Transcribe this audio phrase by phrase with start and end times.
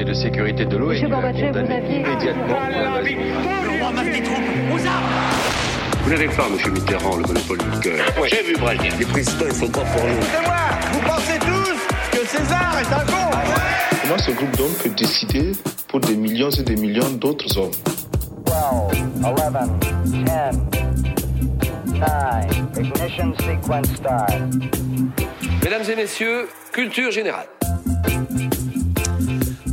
[0.00, 2.56] Conseil de sécurité de l'ONU a condamné immédiatement
[6.02, 8.06] Vous n'avez pas, monsieur Mitterrand, le monopole du cœur.
[8.26, 8.90] J'ai vu Brasier.
[8.98, 10.22] Les présidents, ils sont pas pour nous.
[10.22, 10.56] C'est moi
[10.92, 13.30] Vous pensez tous que César est un con
[14.02, 15.52] Comment ce groupe d'hommes peut décider
[15.88, 17.70] pour des millions et des millions d'autres hommes?
[18.46, 18.54] 12,
[19.22, 19.34] 11,
[20.06, 20.56] 10, 9,
[22.78, 24.32] ignition sequence start.
[25.62, 27.48] Mesdames et messieurs, culture générale.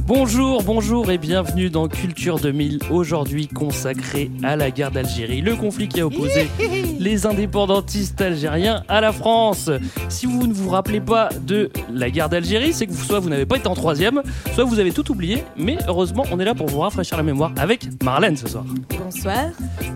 [0.07, 5.89] Bonjour, bonjour et bienvenue dans Culture 2000, aujourd'hui consacré à la guerre d'Algérie, le conflit
[5.89, 6.47] qui a opposé
[6.99, 9.69] les indépendantistes algériens à la France.
[10.07, 13.27] Si vous ne vous rappelez pas de la guerre d'Algérie, c'est que vous- soit vous
[13.29, 14.21] n'avez pas été en troisième,
[14.55, 17.51] soit vous avez tout oublié, mais heureusement on est là pour vous rafraîchir la mémoire
[17.57, 18.63] avec Marlène ce soir,
[19.03, 19.47] Bonsoir.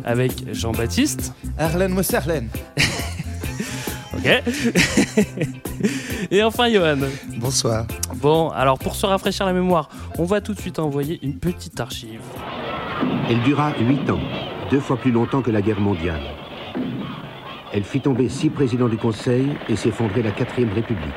[0.03, 2.49] avec Jean-Baptiste, Arlen Mousserlen.
[4.21, 4.43] ok,
[6.31, 6.97] et enfin Johan.
[7.37, 7.85] Bonsoir.
[8.15, 11.79] Bon, alors pour se rafraîchir la mémoire, on va tout de suite envoyer une petite
[11.79, 12.21] archive.
[13.29, 14.19] Elle dura huit ans,
[14.69, 16.21] deux fois plus longtemps que la guerre mondiale.
[17.73, 21.13] Elle fit tomber six présidents du Conseil et s'effondrer la quatrième République.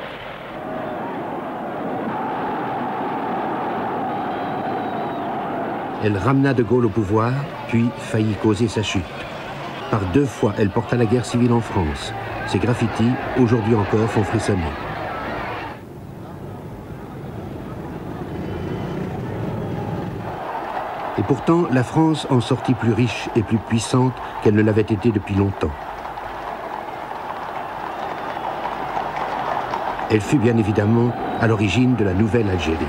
[6.03, 7.33] Elle ramena De Gaulle au pouvoir,
[7.67, 9.01] puis faillit causer sa chute.
[9.89, 12.13] Par deux fois, elle porta la guerre civile en France.
[12.47, 14.61] Ses graffitis, aujourd'hui encore, font frissonner.
[21.17, 25.11] Et pourtant, la France en sortit plus riche et plus puissante qu'elle ne l'avait été
[25.11, 25.71] depuis longtemps.
[30.11, 32.85] Elle fut bien évidemment à l'origine de la nouvelle Algérie.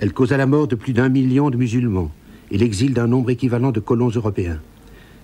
[0.00, 2.10] Elle causa la mort de plus d'un million de musulmans
[2.50, 4.60] et l'exil d'un nombre équivalent de colons européens.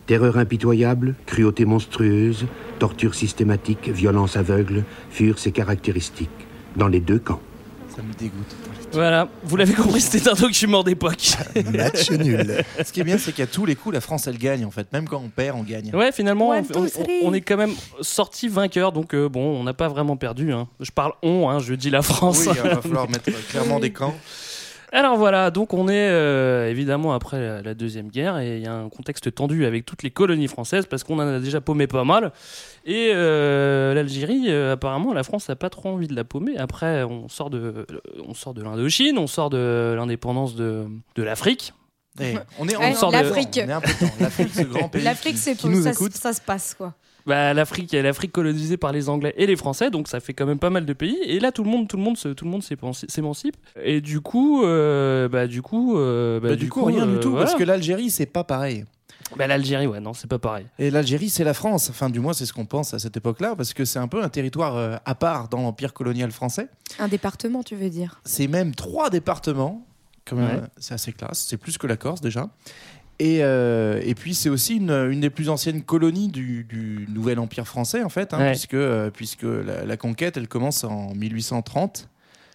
[0.07, 2.47] Terreur impitoyable, cruauté monstrueuse,
[2.79, 6.29] torture systématique, violence aveugle furent ses caractéristiques,
[6.77, 7.41] dans les deux camps.
[7.95, 8.55] Ça me dégoûte.
[8.93, 11.37] Voilà, vous l'avez compris, c'était un document d'époque.
[11.73, 12.65] Match nul.
[12.85, 14.93] Ce qui est bien, c'est qu'à tous les coups, la France, elle gagne en fait.
[14.93, 15.91] Même quand on perd, on gagne.
[15.95, 16.65] Ouais, finalement, One,
[17.23, 20.53] on, est quand même sorti vainqueur, donc euh, bon, on n'a pas vraiment perdu.
[20.53, 20.69] hein.
[20.81, 22.45] Je parle on, hein, je dis la France.
[22.47, 24.15] Oui, il va falloir mettre clairement des camps.
[24.95, 28.69] Alors voilà, donc on est euh, évidemment après la, la deuxième guerre et il y
[28.69, 31.89] a un contexte tendu avec toutes les colonies françaises parce qu'on en a déjà paumé
[31.89, 32.31] pas mal.
[32.85, 36.57] Et euh, l'Algérie, euh, apparemment, la France n'a pas trop envie de la paumer.
[36.59, 37.85] Après, on sort de,
[38.25, 40.85] on sort de l'Indochine, on sort de l'indépendance de,
[41.17, 41.75] de l'Afrique.
[42.21, 43.61] Eh, on est, on Ouais, en l'Afrique.
[43.67, 45.03] L'Afrique, ce grand pays.
[45.03, 46.95] L'Afrique, c'est ça, ça se passe quoi.
[47.27, 50.59] Bah, l'Afrique, l'Afrique colonisée par les Anglais et les Français, donc ça fait quand même
[50.59, 51.17] pas mal de pays.
[51.25, 53.57] Et là, tout le monde, tout le monde, se- tout le monde s'émancipe.
[53.83, 57.21] Et du coup, euh, bah, du coup, euh, bah, Bah, du coup, rien euh, du
[57.21, 57.47] tout, voilà.
[57.47, 58.85] parce que l'Algérie, c'est pas pareil.
[59.39, 60.67] Bah, l'Algérie, ouais, non, c'est pas pareil.
[60.79, 61.89] Et l'Algérie, c'est la France.
[61.89, 64.23] Enfin, du moins, c'est ce qu'on pense à cette époque-là, parce que c'est un peu
[64.23, 66.69] un territoire euh, à part dans l'empire colonial français.
[66.99, 68.21] Un département, tu veux dire?
[68.25, 69.87] C'est même trois départements.
[70.27, 70.63] Quand même, Ouais.
[70.63, 71.45] euh, c'est assez classe.
[71.49, 72.49] C'est plus que la Corse déjà.
[73.21, 77.39] Et, euh, et puis c'est aussi une, une des plus anciennes colonies du, du nouvel
[77.39, 78.51] empire français en fait, hein, Ouais.
[78.51, 82.09] puisque, euh, puisque la, la conquête elle commence en 1830,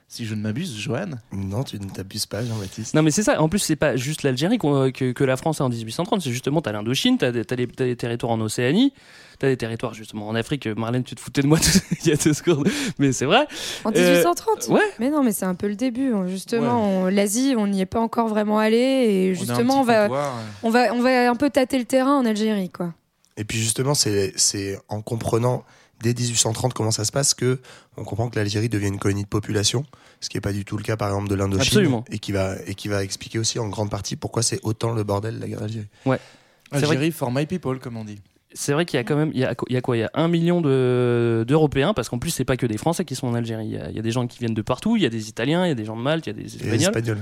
[0.10, 1.12] si je ne m'abuse, Johan.
[1.32, 2.96] Non, tu ne t'abuses pas, Jean-Baptiste.
[2.96, 3.40] Non, mais c'est ça.
[3.42, 6.22] En plus, c'est pas juste l'Algérie qu'on- que, que la France a en 1830.
[6.24, 8.92] C'est justement, t'as l'Indochine, t'as des, t'as des, t'as des territoires en Océanie,
[9.40, 10.68] t'as des territoires justement en Afrique.
[10.68, 12.68] Marlène, tu te foutais de moi tout- il y a deux secondes,
[13.00, 13.48] mais c'est vrai.
[13.86, 14.82] En Euh, 1830 ouais.
[15.00, 16.14] Mais non, mais c'est un peu le début.
[16.14, 16.28] hein.
[16.28, 18.78] Justement, on- l'Asie, on n'y est pas encore vraiment allé.
[18.78, 20.32] Et justement, on, va, euh.
[20.64, 22.94] on, va, on va un peu tâter le terrain en Algérie, quoi.
[23.38, 25.64] Et puis justement, c'est c'est en comprenant
[26.02, 27.60] dès 1830 comment ça se passe que
[27.98, 29.86] on comprend que l'Algérie devient une colonie de population,
[30.22, 32.06] ce qui n'est pas du tout le cas par exemple de l'Indochine, Absolument.
[32.12, 35.04] et qui va et qui va expliquer aussi en grande partie pourquoi c'est autant le
[35.04, 35.88] bordel la guerre d'Algérie.
[36.04, 36.20] C'est vrai
[36.72, 38.20] Algérie for my people, comme on dit.
[38.54, 40.00] C'est vrai qu'il y a quand même, il y a, il y a quoi Il
[40.00, 43.16] y a un million de- d'Européens, parce qu'en plus, c'est pas que des Français qui
[43.16, 43.66] sont en Algérie.
[43.68, 44.96] Il y, a, il y a des gens qui viennent de partout.
[44.98, 46.44] Il y a des Italiens, il y a des gens de Malte, il y a
[46.44, 46.76] des Espagnols.
[46.82, 47.18] Espagnols.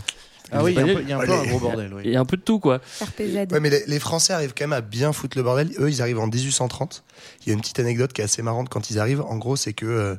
[0.49, 0.77] Ah oui, il
[1.09, 1.93] y a un peu, un, gros bordel.
[1.93, 2.03] oui.
[2.05, 2.79] Il y a un peu de tout, quoi.
[3.01, 3.51] RPZ.
[3.51, 5.69] Ouais, mais les, les Français arrivent quand même à bien foutre le bordel.
[5.79, 7.03] Eux, ils arrivent en 1830.
[7.41, 9.21] Il y a une petite anecdote qui est assez marrante quand ils arrivent.
[9.21, 10.15] En gros, c'est que euh,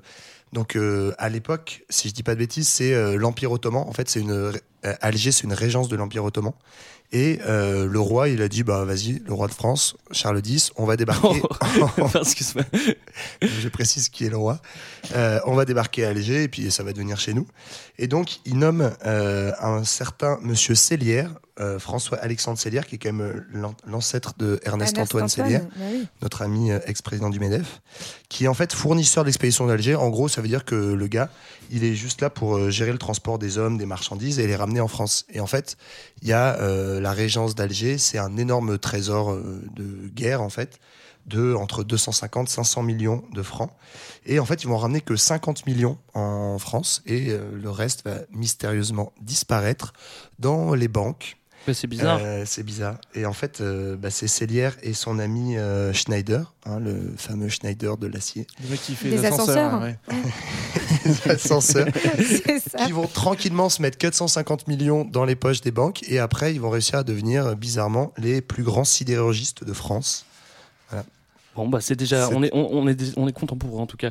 [0.53, 3.85] donc euh, à l'époque, si je dis pas de bêtises, c'est euh, l'Empire ottoman.
[3.87, 4.53] En fait, c'est une euh,
[4.83, 6.53] Alger, c'est une régence de l'Empire ottoman.
[7.11, 10.85] Et le roi, il a dit bah vas-y, le roi de France, Charles X, on
[10.85, 11.41] va débarquer.
[12.01, 12.65] Enfin, excuse-moi.
[13.41, 14.61] je précise qui est le roi.
[15.47, 17.47] On va débarquer à Alger et puis ça va devenir chez nous.
[17.99, 23.21] Et donc, il nomme un certain monsieur Célière, euh, François-Alexandre Célière, qui est quand même
[23.27, 26.07] euh, l'an- l'ancêtre de Ernest, Ernest Antoine, Célière, bah oui.
[26.23, 27.81] notre ami euh, ex-président du MEDEF,
[28.29, 29.95] qui est en fait fournisseur de l'expédition d'Alger.
[29.95, 31.31] En gros, ça veut dire que le gars,
[31.71, 34.81] il est juste là pour gérer le transport des hommes, des marchandises et les ramener
[34.81, 35.25] en France.
[35.33, 35.77] Et en fait,
[36.23, 40.79] il y a euh, la régence d'Alger, c'est un énorme trésor de guerre, en fait,
[41.27, 43.71] de entre 250 500 millions de francs.
[44.25, 48.21] Et en fait, ils vont ramener que 50 millions en France et le reste va
[48.33, 49.93] mystérieusement disparaître
[50.39, 51.37] dans les banques.
[51.75, 52.21] C'est bizarre.
[52.23, 52.97] Euh, c'est bizarre.
[53.15, 57.49] Et en fait, euh, bah, c'est Célière et son ami euh, Schneider, hein, le fameux
[57.49, 58.47] Schneider de l'acier.
[58.63, 59.81] Le mec qui fait Les ascenseurs.
[59.81, 59.99] ouais.
[61.05, 61.89] Les ascenseurs.
[62.17, 62.85] C'est ça.
[62.85, 66.61] qui vont tranquillement se mettre 450 millions dans les poches des banques et après ils
[66.61, 70.25] vont réussir à devenir bizarrement les plus grands sidérurgistes de France.
[71.59, 72.29] Bon, bah c'est déjà.
[72.33, 74.11] On est, on, on est, on est content pour eux en tout cas.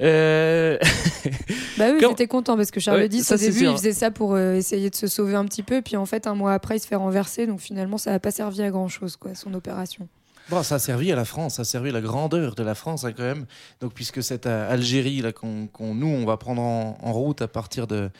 [0.00, 0.76] Euh,
[1.78, 3.70] Bah oui, Quand- j'étais content parce que Charles Ouais, X, ça, au c'est début, sûr.
[3.70, 5.80] il faisait ça pour euh, essayer de se sauver un petit peu.
[5.80, 7.46] Puis en fait, un mois après, il se fait renverser.
[7.46, 10.08] Donc finalement, ça n'a pas servi à grand chose, quoi, son opération.
[10.50, 12.74] Bon, ça a servi à la France, ça a servi à la grandeur de la
[12.74, 13.44] France hein, quand même.
[13.80, 18.10] Donc puisque cette Algérie là qu'on nous on va prendre en, route à partir de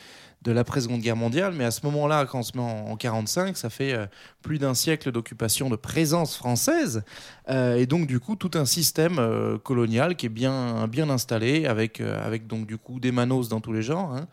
[0.41, 2.95] de l'après Seconde Guerre mondiale, mais à ce moment-là, quand on se met en, en
[2.95, 4.05] 45, ça fait euh,
[4.41, 7.03] plus d'un siècle d'occupation, de présence française,
[7.49, 11.65] Euh, et donc du coup tout un système euh, colonial qui est bien bien installé,
[11.65, 14.13] avec avec donc du coup des manos dans tous les genres.
[14.13, 14.27] hein.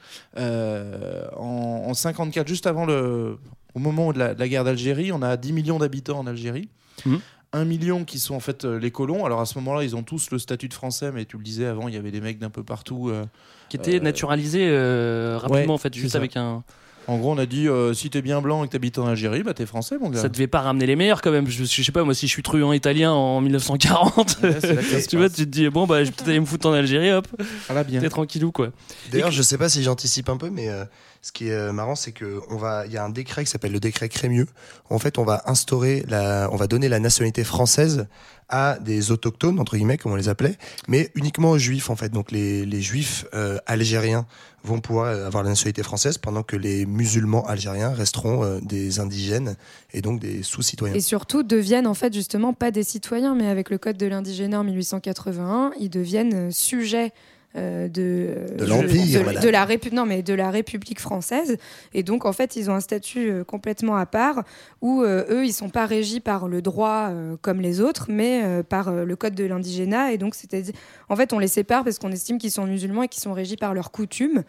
[1.36, 3.38] En, en 54, juste avant le,
[3.74, 6.68] au moment de la, guerre d'Algérie, on a 10 millions d'habitants en Algérie.
[7.04, 7.20] Mhm.
[7.52, 9.24] Un million qui sont en fait euh, les colons.
[9.24, 11.66] Alors à ce moment-là, ils ont tous le statut de français, mais tu le disais
[11.66, 13.08] avant, il y avait des mecs d'un peu partout.
[13.08, 13.24] euh,
[13.68, 16.18] qui était Euh, naturalisé euh, rapidement ouais, en fait, juste ça.
[16.18, 16.62] avec un.
[17.08, 19.44] En gros, on a dit euh, si t'es bien blanc et que t'habites en Algérie,
[19.44, 20.20] bah t'es français, mon gars.
[20.20, 21.46] Ça devait pas ramener les meilleurs quand même.
[21.46, 24.82] Je, je sais pas, moi, si je suis truand italien en 1940, Ouais, c'est la
[24.82, 26.72] classe tu vois, tu te dis, bon, bah, je vais peut-être aller me foutre en
[26.72, 27.28] Algérie, hop,
[27.68, 28.00] Ah bien.
[28.00, 28.70] t'es tranquillou, quoi.
[29.12, 30.84] D'ailleurs, je sais pas si j'anticipe un peu, mais euh,
[31.26, 33.50] ce qui est euh, marrant, c'est que on va, il y a un décret qui
[33.50, 34.46] s'appelle le décret Crémieux.
[34.90, 38.06] En fait, on va instaurer on va donner la nationalité française
[38.48, 40.56] à des autochtones entre guillemets, comme on les appelait,
[40.86, 42.10] mais uniquement aux juifs en fait.
[42.10, 44.24] Donc les, juifs euh, algériens
[44.62, 49.56] vont pouvoir avoir la nationalité française, pendant que les musulmans algériens resteront euh, des indigènes
[49.92, 50.94] et donc des sous-citoyens.
[50.94, 54.60] Et surtout, deviennent en fait justement pas des citoyens, mais avec le code de l'indigénat
[54.60, 57.12] en 1881, ils deviennent sujets.
[57.56, 59.42] Euh, de, De l'Empire, de, madame.
[59.42, 61.56] de la Répu- non, mais de la République française.
[61.94, 64.44] Et donc en fait ils ont un statut euh, complètement à part
[64.82, 67.10] où euh, eux ils sont pas régis par le droit
[67.42, 70.12] comme les autres mais par le code de l'indigénat.
[70.12, 70.62] Et donc c'était
[71.08, 73.56] en fait on les sépare parce qu'on estime qu'ils sont musulmans et qu'ils sont régis
[73.56, 74.42] par leurs coutumes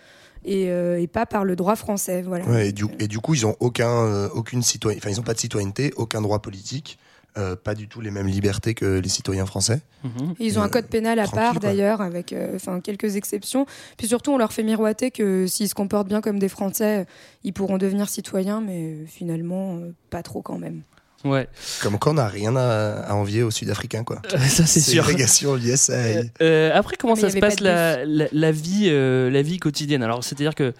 [0.46, 2.22] et, euh, et pas par le droit français.
[2.22, 2.46] Voilà.
[2.46, 5.34] Ouais, et, du, et du coup, ils ont aucun, euh, aucune citoyen, ils ont pas
[5.34, 7.00] de citoyenneté, aucun droit politique,
[7.38, 9.82] euh, pas du tout les mêmes libertés que les citoyens français.
[10.04, 10.34] Mhm.
[10.40, 13.66] Ils ont un Euh, code pénal à part d'ailleurs, avec euh, enfin quelques exceptions.
[13.98, 17.06] Puis surtout, on leur fait miroiter que s'ils se comportent bien comme des Français,
[17.44, 20.82] ils pourront devenir citoyens, mais finalement, euh, pas trop quand même.
[21.26, 21.48] Ouais,
[21.82, 24.22] Comme quoi, on n'a rien à, à envier aux Sud-Africains, quoi.
[24.30, 25.04] ça c'est sûr.
[25.04, 25.56] Ségrégation.
[25.56, 29.58] Euh, euh, après, comment Mais ça se passe la, la, la vie, euh, la vie
[29.58, 30.04] quotidienne?
[30.04, 30.74] Alors, c'est-à-dire que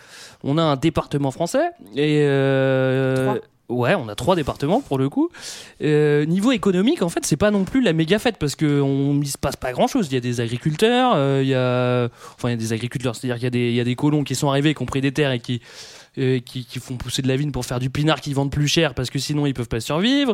[0.44, 5.30] on a un département français et euh, ouais, on a trois départements pour le coup.
[5.82, 9.20] Euh, niveau économique, en fait, c'est pas non plus la méga fête parce que on
[9.22, 10.08] il se passe pas grand-chose.
[10.10, 13.16] Il y a des agriculteurs, euh, il y a enfin il y a des agriculteurs,
[13.16, 15.40] c'est-à-dire qu'il y a des colons qui sont arrivés, qui ont pris des terres et
[15.40, 15.62] qui
[16.18, 18.68] euh, qui, qui font pousser de la vigne pour faire du pinard qu'ils vendent plus
[18.68, 20.34] cher parce que sinon ils peuvent pas survivre.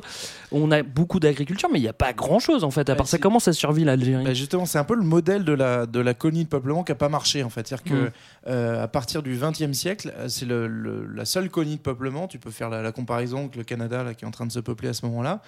[0.51, 2.89] On a beaucoup d'agriculture, mais il n'y a pas grand chose en fait.
[2.89, 4.23] À Ouais, part ça, comment ça survit l'Algérie?
[4.23, 6.91] Bah, justement, c'est un peu le modèle de la, de la colonie de peuplement qui
[6.91, 7.67] n'a pas marché en fait.
[7.67, 8.11] C'est-à-dire que Mm.
[8.47, 12.27] euh, à partir du XXe siècle, c'est le, le- la seule colonie de peuplement.
[12.27, 14.51] Tu peux faire la, la comparaison avec le Canada là, qui est en train de
[14.51, 15.41] se peupler à ce moment-là,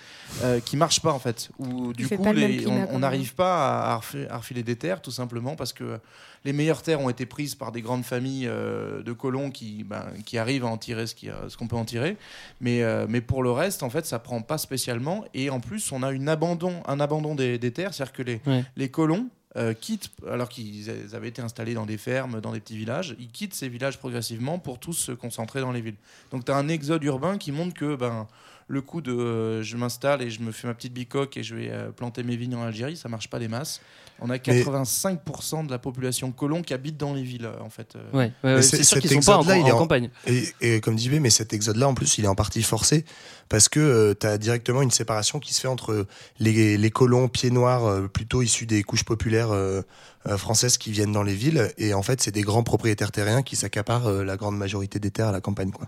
[0.44, 1.50] euh, qui marche pas en fait.
[1.60, 4.76] Où du fait coup, pas le même les- on- n'arrive pas à, à refiler des
[4.76, 6.00] terres tout simplement parce que
[6.46, 10.06] les meilleures terres ont été prises par des grandes familles euh, de colons qui, ben,
[10.26, 11.16] qui arrivent à en tirer ce
[11.50, 12.16] ce qu'on peut en tirer.
[12.62, 15.26] Mais, euh, mais pour le reste, en fait, ça prend pas spécialement.
[15.34, 18.42] Et en plus, on a une abandon, un abandon des, des terres, c'est-à-dire que les,
[18.46, 18.64] Ouais.
[18.78, 19.28] les colons
[19.58, 23.30] euh, quittent, alors qu'ils avaient été installés dans des fermes, dans des petits villages, ils
[23.30, 25.96] quittent ces villages progressivement pour tous se concentrer dans les villes.
[26.32, 28.28] Donc tu as un exode urbain qui montre que ben,
[28.68, 31.56] le coup de euh, je m'installe et je me fais ma petite bicoque et je
[31.56, 33.80] vais euh, planter mes vignes en Algérie, ça marche pas des masses.
[34.22, 37.96] On a 85% de la population colon qui habite dans les villes, en fait.
[37.96, 38.00] euh.
[38.18, 39.42] Ouais, ouais, ouais, c'est- sûr qu'ils sont pas en,
[39.72, 40.10] en en- campagne.
[40.26, 43.04] Et, et comme dit B, mais cet exode-là, en plus, il est en partie forcé
[43.50, 46.06] parce que tu as directement une séparation qui se fait entre
[46.40, 49.82] les, les colons pieds noirs, euh, plutôt issus des couches populaires euh,
[50.28, 53.44] euh, françaises qui viennent dans les villes, et en fait, c'est des grands propriétaires terriens
[53.44, 55.72] qui s'accaparent euh, la grande majorité des terres à la campagne.
[55.72, 55.88] Quoi.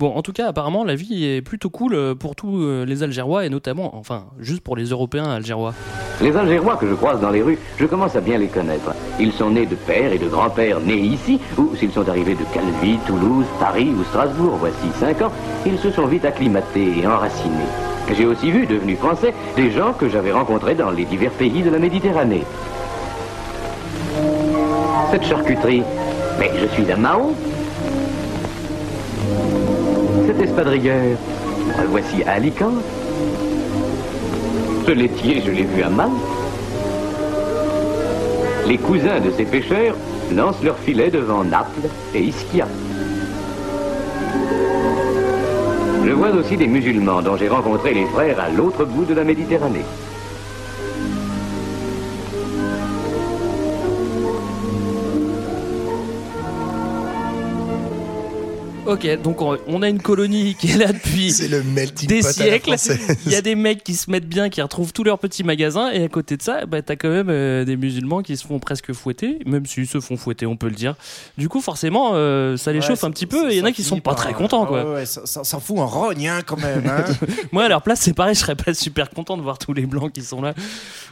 [0.00, 3.04] Bon, en tout cas, apparemment, la vie est plutôt cool euh, pour tous euh, les
[3.04, 5.72] Algérois et notamment, enfin, juste pour les Européens algérois.
[6.20, 8.92] Les Algérois que je croise dans les rues, je commence à bien les connaître.
[9.20, 12.44] Ils sont nés de père et de grand-père nés ici, ou s'ils sont arrivés de
[12.52, 15.32] Calvi, Toulouse, Paris ou Strasbourg, voici cinq ans,
[15.64, 17.70] ils se sont vite acclimatés et enracinés.
[18.12, 21.70] J'ai aussi vu, devenus français, des gens que j'avais rencontrés dans les divers pays de
[21.70, 22.44] la Méditerranée.
[25.10, 25.82] Cette charcuterie,
[26.38, 27.34] mais je suis d'un Mao.
[30.26, 31.16] Cette espadrigueur,
[31.80, 32.82] le voici à Alicante.
[34.86, 36.12] Ce laitier, je l'ai vu à Malte.
[38.66, 39.94] Les cousins de ces pêcheurs
[40.34, 42.66] lancent leurs filets devant Naples et Ischia.
[46.06, 49.24] Je vois aussi des musulmans dont j'ai rencontré les frères à l'autre bout de la
[49.24, 49.84] Méditerranée.
[58.94, 62.74] Ok, donc on a une colonie qui est là depuis le des siècles.
[63.26, 65.90] Il y a des mecs qui se mettent bien, qui retrouvent tous leurs petits magasins,
[65.90, 68.60] et à côté de ça, bah, t'as quand même euh, des musulmans qui se font
[68.60, 70.94] presque fouetter, même s'ils se font fouetter, on peut le dire.
[71.36, 73.64] Du coup, forcément, euh, ça les Ouais, chauffe un petit peu, et il y en
[73.64, 74.84] a qui sont pas très contents, quoi.
[74.84, 76.84] Ouais, ouais, ça, ça- ça fout un rogne hein, quand même.
[76.86, 77.04] hein.
[77.52, 79.86] Moi, à leur place, c'est pareil, je serais pas super content de voir tous les
[79.86, 80.54] blancs qui sont là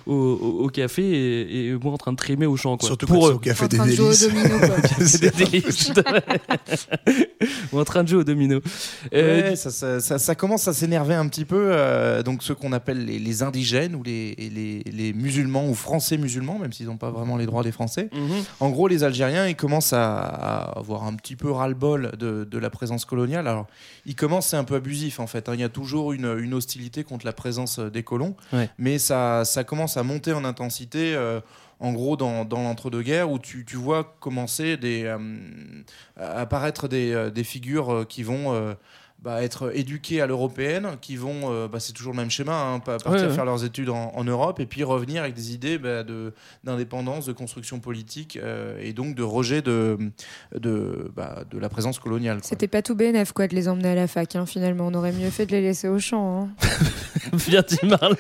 [0.07, 2.87] au, au- au café et, et moi en train de trimer au champ, quoi.
[2.87, 3.37] Surtout Pour quand c'est eux.
[3.37, 4.29] au café En des délices.
[4.29, 4.77] domino, quoi.
[5.07, 5.93] C'est des délices.
[7.73, 8.61] Ou en train de jouer au domino.
[9.15, 11.71] Euh, Ouais, ça, ça- ça- ça commence à s'énerver un petit peu.
[11.73, 16.17] euh, donc ceux qu'on appelle les, les indigènes ou les, les- les musulmans ou français
[16.19, 18.09] musulmans, même s'ils n'ont pas vraiment les droits des Français.
[18.13, 18.43] mhm.
[18.61, 22.59] En gros, les Algériens, ils commencent à, à avoir un petit peu ras-le-bol de, de
[22.59, 23.47] la présence coloniale.
[23.49, 23.67] Alors,
[24.07, 25.49] ils commencent, c'est un peu abusif en fait.
[25.49, 25.53] hein.
[25.55, 28.69] Il y a toujours une, une hostilité contre la présence euh, des colons, Ouais.
[28.79, 31.15] mais ça, ça commence à monter en intensité.
[31.15, 31.41] euh,
[31.83, 35.19] en gros, dans, dans l'entre-deux-guerres, où tu, tu vois commencer des, euh,
[36.17, 38.73] à apparaître des, euh, des figures euh, qui vont euh,
[39.21, 42.79] bah, être éduquées à l'européenne, qui vont, euh, bah, c'est toujours le même schéma, hein,
[42.81, 43.35] pa- partir Ouais, ouais.
[43.35, 46.33] faire leurs études en, en Europe et puis revenir avec des idées bah, de,
[46.65, 49.97] d'indépendance, de construction politique euh, et donc de rejet de,
[50.59, 52.39] de, bah, de la présence coloniale.
[52.39, 52.49] quoi.
[52.49, 54.89] C'était pas tout bénef quoi de les emmener à la fac hein, finalement.
[54.89, 56.43] On aurait mieux fait de les laisser au champ.
[56.43, 56.49] hein.
[57.49, 58.17] Bien dit Marlène.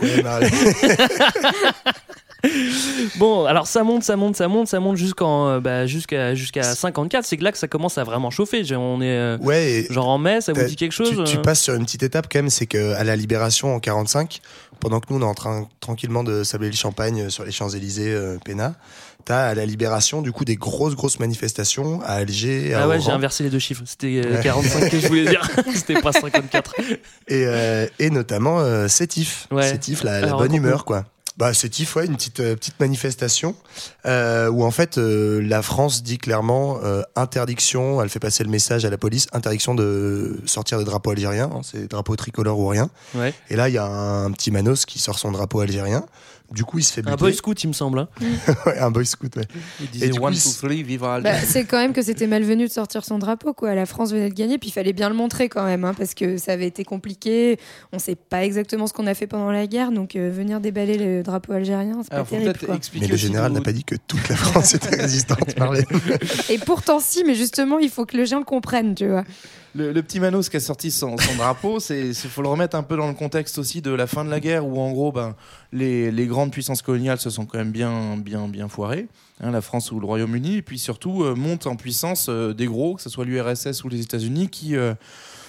[0.00, 0.50] Ouais, Marlène.
[3.16, 6.62] Bon, alors ça monte, ça monte, ça monte, ça monte jusqu'en euh, bah, jusqu'à jusqu'à
[6.62, 7.24] 54.
[7.24, 8.62] C'est que là que ça commence à vraiment chauffer.
[8.74, 11.42] On est euh, Ouais, genre en mai, ça vous dit quelque chose tu, tu euh
[11.42, 14.40] passes sur une petite étape quand même, c'est qu'à la libération en 45,
[14.80, 18.12] pendant que nous on est en train tranquillement de sabler le champagne sur les Champs-Élysées,
[18.12, 18.74] euh, Pénat,
[19.24, 23.00] t'as à la libération du coup des grosses grosses manifestations à Alger, à Ah ouais,
[23.00, 23.82] j'ai inversé les deux chiffres.
[23.84, 24.42] C'était euh, Ouais.
[24.42, 25.48] 45 que je voulais dire.
[25.74, 26.74] C'était pas 54.
[26.80, 29.68] et, euh, et notamment euh, Sétif, Ouais.
[29.68, 31.04] Sétif, la, bonne humeur quoi.
[31.38, 33.54] Bah Sétif, ouais, une petite euh, petite manifestation
[34.06, 38.50] euh, où en fait euh, la France dit clairement euh, interdiction, elle fait passer le
[38.50, 42.66] message à la police, interdiction de sortir des drapeaux algériens, hein, c'est drapeaux tricolores ou
[42.66, 42.90] rien.
[43.14, 43.32] Ouais.
[43.50, 46.04] Et là, il y a un, petit Manos qui sort son drapeau algérien.
[46.50, 47.12] Du coup, il se fait buter.
[47.12, 47.98] Un boy scout, il me semble.
[47.98, 48.08] hein.
[48.66, 49.44] Ouais, un boy scout, ouais.
[49.80, 51.24] Il Et disait du coup, one, two, three, vive Alger.
[51.28, 53.74] Bah, c'est quand même que c'était malvenu de sortir son drapeau quoi.
[53.74, 56.14] La France venait de gagner puis il fallait bien le montrer quand même hein, parce
[56.14, 57.58] que ça avait été compliqué.
[57.92, 60.96] On sait pas exactement ce qu'on a fait pendant la guerre donc euh, venir déballer
[60.96, 62.78] le drapeau algérien c'est pas terrible quoi.
[62.98, 65.54] Mais le général n'a pas dit que toute la France était résistante.
[66.48, 69.24] Et pourtant si mais justement il faut que les gens le comprennent tu vois.
[69.74, 72.96] Le, petit Manos qui a sorti son, son drapeau, c'est- faut le remettre un peu
[72.96, 75.34] dans le contexte aussi de la fin de la guerre où en gros ben,
[75.72, 79.08] les, grandes puissances coloniales se sont quand même bien bien bien foirées,
[79.40, 82.66] hein, la France ou le Royaume-Uni, et puis surtout euh, montent en puissance euh, des
[82.66, 84.94] gros, que ce soit l'URSS ou les États-Unis, qui euh,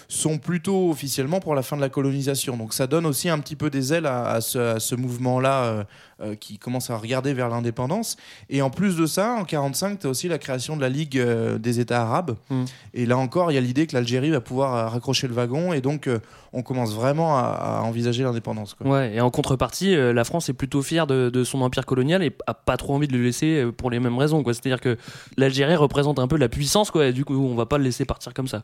[0.09, 2.57] sont plutôt officiellement pour la fin de la colonisation.
[2.57, 5.85] Donc ça donne aussi un petit peu des ailes à, ce, mouvement-là
[6.21, 8.17] euh, qui commence à regarder vers l'indépendance.
[8.49, 11.17] Et en plus de ça, en 45, tu as aussi la création de la Ligue
[11.17, 12.35] euh, des États arabes.
[12.49, 12.63] Mm.
[12.93, 15.73] Et là encore, il y a l'idée que l'Algérie va pouvoir euh, raccrocher le wagon.
[15.73, 16.19] Et donc, euh,
[16.53, 18.75] on commence vraiment à, à envisager l'indépendance.
[18.83, 22.35] Ouais, et en contrepartie, la France est plutôt fière de, de son empire colonial et
[22.47, 24.41] a pas trop envie de le laisser pour les mêmes raisons.
[24.41, 24.53] quoi.
[24.55, 24.97] C'est-à-dire que
[25.37, 28.03] l'Algérie représente un peu la puissance, quoi, et du coup, on va pas le laisser
[28.03, 28.63] partir comme ça.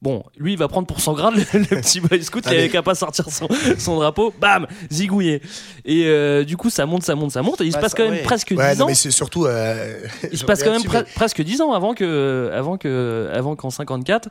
[0.00, 2.62] Bon, lui, il va prendre pour son grade le, le petit boy scout qui avait
[2.64, 5.42] mais- qu'à pas sortir son, son drapeau, bam, zigouillé.
[5.84, 8.04] Et du coup, ça monte, ça monte, ça monte, et il se passe ça- quand
[8.04, 8.22] même ouais.
[8.22, 8.86] presque 10 Ouais, non, ans.
[8.88, 9.46] mais c'est surtout.
[9.46, 9.98] euh,
[10.30, 13.70] Il se passe quand même pre- presque 10 ans avant que, avant que, avant qu'en
[13.70, 14.28] 54.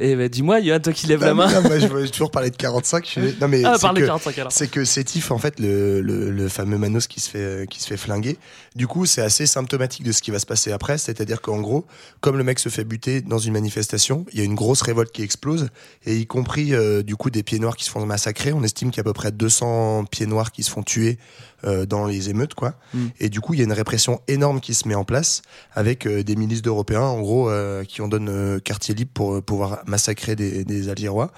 [0.00, 1.52] Et bah, dis-moi, Yoann, toi qui lèves la mais- main.
[1.52, 3.10] Non, moi, je veux toujours parler de 45.
[3.16, 4.52] je Non, mais Ah, c'est que- 45 alors.
[4.52, 7.88] C'est que Sétif, en fait, le, le, le fameux Manos qui se fait qui se
[7.88, 8.38] fait flinguer.
[8.76, 10.98] Du coup, c'est assez symptomatique de ce qui va se passer après.
[10.98, 11.84] C'est-à-dire qu'en gros,
[12.20, 15.10] comme le mec se fait buter dans une manifestation, il y a une grosse révolte
[15.10, 15.68] qui explose,
[16.06, 18.52] et y compris euh, du coup des pieds noirs qui se font massacrer.
[18.52, 21.18] On estime qu'il y a à peu près 200 pieds noirs qui se font tuer
[21.64, 22.74] euh, dans les émeutes, quoi.
[22.94, 23.06] Mm.
[23.18, 25.42] Et du coup, il y a une répression énorme qui se met en place
[25.74, 29.34] avec euh, des milices d'Européens, en gros, euh, qui en donnent euh, quartier libre pour
[29.34, 31.30] euh, pouvoir massacrer des, des Algérois.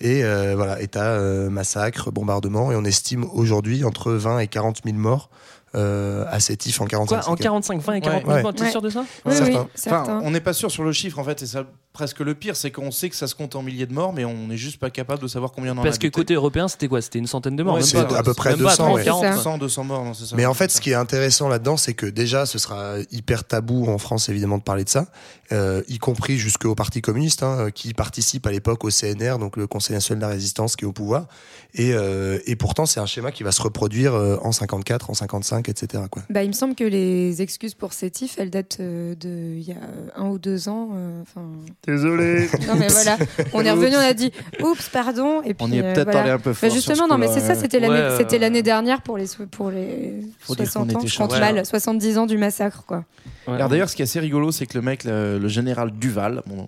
[0.00, 4.80] Et euh, voilà, état, euh, massacre, bombardement, et on estime aujourd'hui entre 20 et 40
[4.84, 5.28] 000 morts
[5.74, 7.20] euh, à Sétif en 45.
[7.22, 8.42] Quoi, en 45, 20 et 49 Ouais.
[8.42, 8.70] mois, t'es Ouais.
[8.70, 9.04] sûr de ça?
[9.26, 9.44] Oui, Certain.
[9.50, 10.20] oui, Enfin, certain.
[10.24, 11.64] on n'est pas sûr sur le chiffre en fait, et ça
[11.96, 14.26] presque le pire, c'est qu'on sait que ça se compte en milliers de morts, mais
[14.26, 15.84] on n'est juste pas capable de savoir combien on en a.
[15.84, 17.00] Parce que côté européen, c'était quoi?
[17.00, 19.04] C'était une centaine de morts Ouais, c'est à peu près même pas, 200, 30, ouais.
[19.04, 19.32] 40, C'est ça.
[19.34, 19.42] quoi.
[19.42, 20.36] 100, 200 morts, non, c'est ça.
[20.36, 23.86] Mais en fait, ce qui est intéressant là-dedans, c'est que déjà, ce sera hyper tabou
[23.88, 25.06] en France, évidemment, de parler de ça,
[25.52, 29.66] euh, y compris jusqu'au Parti communiste, hein, qui participe à l'époque au CNR, donc le
[29.66, 31.26] Conseil national de la résistance, qui est au pouvoir.
[31.74, 35.14] Et, euh, et pourtant, c'est un schéma qui va se reproduire euh, en 54, en
[35.14, 36.02] 55, etc.
[36.10, 36.22] Quoi.
[36.30, 39.72] Bah, il me semble que les excuses pour Sétif, elles datent euh, de il y
[39.72, 39.76] a
[40.16, 40.90] un ou deux ans.
[40.94, 41.46] euh, Enfin,
[41.86, 42.48] Désolé.
[42.66, 43.16] non mais voilà,
[43.52, 46.04] on est revenu, on a dit oups, pardon, et puis On y est euh, peut-être
[46.10, 46.20] voilà.
[46.22, 46.70] allé un peu Bah, fort.
[46.70, 49.26] sur justement, non mais c'est ça, c'était l'année, Ouais, euh, c'était l'année dernière pour les
[49.26, 51.40] so- pour les Faut dire 60 qu'on ans, était je compte chanceux.
[51.54, 53.04] mal, 70 ans du massacre quoi.
[53.46, 53.54] Ouais.
[53.54, 56.42] Alors d'ailleurs, ce qui est assez rigolo, c'est que le mec, le, le général Duval,
[56.46, 56.66] bon,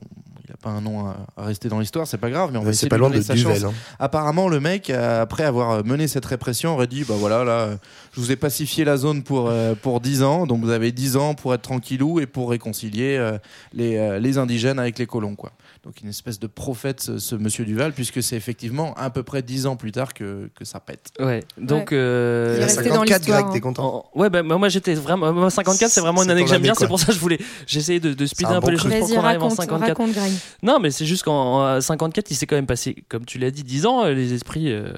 [0.62, 2.88] pas un nom à, à rester dans l'histoire, c'est pas grave, mais on va essayer
[2.88, 3.60] pas de loin de sa Duvel.
[3.60, 3.64] chance.
[3.70, 3.74] hein.
[3.98, 7.68] Apparemment, le mec, euh, après avoir mené cette répression, aurait dit bah voilà, là,
[8.12, 11.16] je vous ai pacifié la zone pour, euh, pour 10 ans, donc vous avez 10
[11.16, 13.38] ans pour être tranquillou et pour réconcilier euh,
[13.72, 15.52] les, les indigènes avec les colons, quoi.
[15.84, 19.42] Donc une espèce de prophète, ce, ce monsieur Duval, puisque c'est effectivement à peu près
[19.42, 21.12] 10 ans plus tard que, que ça pète.
[21.20, 21.92] Ouais, donc.
[21.92, 24.28] euh, Il Il y a est resté dans 54 l'histoire, Greg, t'es content en- Ouais,
[24.28, 25.32] bah, moi j'étais vraiment.
[25.32, 27.38] Moi, 54, c'est vraiment une année que j'aime bien, c'est pour ça que je voulais.
[27.66, 29.48] J'essayais de, de speeder C'est un un peu bon les choses pour qu'on arrive en
[29.48, 29.88] raconte, 54.
[29.88, 30.32] raconte Greg.
[30.62, 33.50] Non, mais c'est juste qu'en en 54, il s'est quand même passé, comme tu l'as
[33.52, 34.04] dit, 10 ans.
[34.04, 34.90] euh, Les esprits, euh,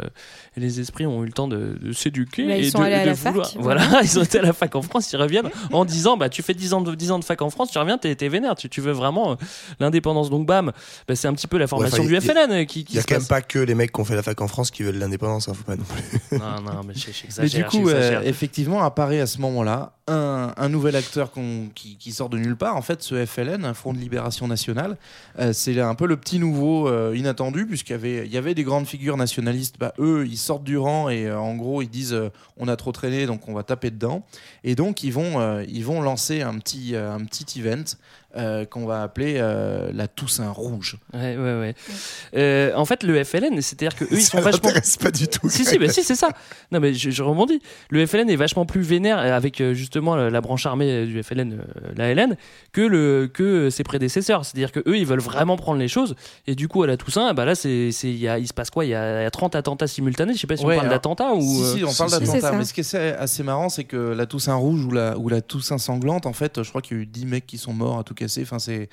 [0.60, 2.44] les esprits ont eu le temps de, de s'éduquer.
[2.44, 3.84] Ils et sont de, allés à de la fac, vouloir- voilà.
[3.86, 6.42] Voilà, ils ont été à la fac en France, ils reviennent en disant bah, Tu
[6.42, 8.54] fais 10 ans, de, 10 ans de fac en France, tu reviens, t'es t'es vénère,
[8.54, 9.34] tu, tu veux vraiment euh,
[9.80, 10.30] l'indépendance.
[10.30, 10.72] Donc, bam,
[11.08, 12.98] bah, c'est un petit peu la formation enfin, du y FLN euh, qui, Il y
[12.98, 14.82] a quand même pas que les mecs qui ont fait la fac en France qui
[14.82, 16.20] veulent l'indépendance, hein, faut pas non plus.
[16.38, 16.94] Non, non, mais
[17.38, 21.30] Mais du coup, euh, effectivement, apparaît à ce moment-là un, un nouvel acteur
[21.74, 22.76] qui, qui sort de nulle part.
[22.76, 24.96] En fait, ce FLN, un Front de Libération Nationale,
[25.38, 28.54] euh, c'est un peu le petit nouveau euh, inattendu, puisqu'il y avait, il y avait
[28.54, 29.76] des grandes figures nationalistes.
[29.78, 32.74] Bah, eux, ils sortent du rang et euh, en gros, ils disent euh, on a
[32.74, 34.24] trop traîné, donc on va taper dedans.
[34.64, 37.84] Et donc, ils vont, euh, ils vont lancer un petit, un petit event
[38.36, 40.96] euh, qu'on va appeler euh, la Toussaint Rouge.
[41.14, 41.74] Ouais, ouais, ouais.
[42.36, 44.60] Euh, en fait, le FLN, c'est-à-dire que eux, ils Ça sont vachement.
[44.68, 45.48] m'intéresse pas du tout.
[45.48, 46.28] Si, si, bah, si, c'est ça.
[46.72, 47.60] Non, mais je, je rebondis.
[47.90, 51.60] Le FLN est vachement plus vénère avec justement la, la branche armée du FLN,
[51.96, 52.36] la LN,
[52.72, 54.44] que, le, que ses prédécesseurs.
[54.44, 56.14] C'est-à-dire que eux, ils veulent vraiment prendre les choses.
[56.46, 58.54] Et du coup, à la Toussaint, bah là, c'est, c'est, il, y a, il se
[58.54, 58.84] passe quoi?
[58.84, 60.34] Il y, a, il y a 30 attentats simultanés.
[60.34, 61.40] Je sais pas si Ouais, on parle alors, d'attentats ou.
[61.40, 62.26] Si, si, on parle si, si.
[62.26, 62.40] C'est d'attentat.
[62.50, 62.52] ça.
[62.52, 65.28] Mais ce qui est assez- assez marrant, c'est que la Toussaint Rouge ou la, ou
[65.28, 67.72] la Toussaint Sanglante, en fait, je crois qu'il y a eu 10 mecs qui sont
[67.72, 68.88] morts à tout c'est,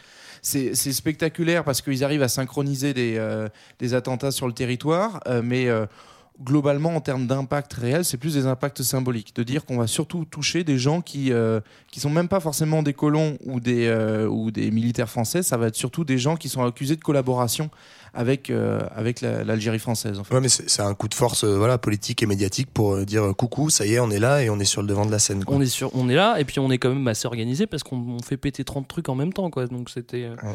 [0.73, 3.47] spectaculaire parce qu'ils arrivent à synchroniser des, euh,
[3.91, 5.67] attentats sur le territoire, euh, mais.
[5.67, 5.85] euh,
[6.39, 9.35] Globalement, en termes d'impact réel, c'est plus des impacts symboliques.
[9.35, 11.31] De dire qu'on va surtout toucher des gens qui
[11.91, 13.89] qui sont même pas forcément des colons ou des
[14.29, 15.41] ou des militaires français.
[15.41, 17.71] Ça va être surtout des gens qui sont accusés de collaboration
[18.13, 20.19] avec euh, avec la- l'Algérie française.
[20.19, 20.33] En fait.
[20.33, 23.33] Ouais, mais c'est un coup de force euh, voilà, politique et médiatique pour euh, dire
[23.37, 25.19] coucou, ça y est, on est là et on est sur le devant de la
[25.19, 25.43] scène.
[25.43, 25.55] quoi.
[25.55, 27.83] on est, sur, on est là et puis on est quand même assez organisé parce
[27.83, 30.53] qu'on on fait péter 30 trucs en même temps quoi donc c'était euh, Ouais.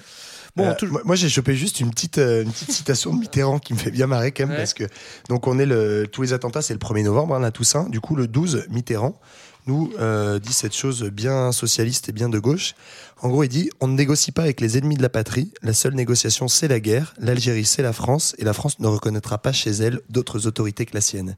[0.57, 3.21] bon Euh, tout- moi, moi, j'ai chopé juste une petite, euh, une petite citation de
[3.21, 4.57] Mitterrand qui me fait bien marrer quand même Ouais.
[4.57, 4.85] parce que
[5.29, 8.01] donc on est le tous les attentats c'est le 1er novembre hein, la Toussaint du
[8.01, 9.19] coup le 12 Mitterrand
[9.66, 12.75] nous euh, dit cette chose bien socialiste et bien de gauche
[13.20, 15.72] en gros il dit on ne négocie pas avec les ennemis de la patrie la
[15.72, 19.53] seule négociation c'est la guerre l'Algérie c'est la France et la France ne reconnaîtra pas
[19.53, 21.37] chez elle d'autres autorités que la sienne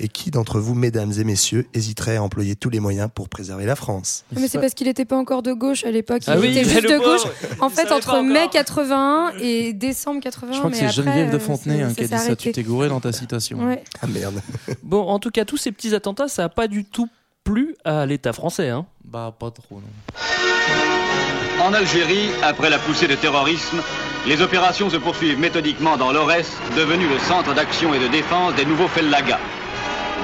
[0.00, 3.66] et qui d'entre vous mesdames et messieurs hésiterait à employer tous les moyens pour préserver
[3.66, 4.24] la France?
[4.32, 6.22] Mais c'est parce qu'il était pas encore de gauche à l'époque.
[6.26, 7.22] Il Ah oui, était juste de gauche.
[7.60, 10.52] En il fait, entre mai 81 et décembre 81.
[10.52, 12.36] Je crois que c'est Geneviève de euh, Fontenay hein, qui a dit ça.
[12.36, 13.66] Tu t'es gouré dans ta citation.
[13.66, 13.82] Ouais.
[14.02, 14.40] ah merde
[14.82, 17.08] bon en tout cas tous ces petits attentats ça a pas du tout
[17.46, 18.86] plu à l'État français hein.
[19.04, 21.64] Bah pas trop non.
[21.64, 23.80] En Algérie, après la poussée de terrorisme,
[24.26, 28.64] les opérations se poursuivent méthodiquement dans l'Aurès, devenu le centre d'action et de défense des
[28.64, 29.38] nouveaux Fellagas.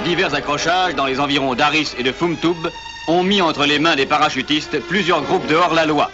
[0.05, 2.71] Divers accrochages dans les environs d'Aris et de Fumtoub
[3.09, 6.11] ont mis entre les mains des parachutistes plusieurs groupes de hors-la-loi.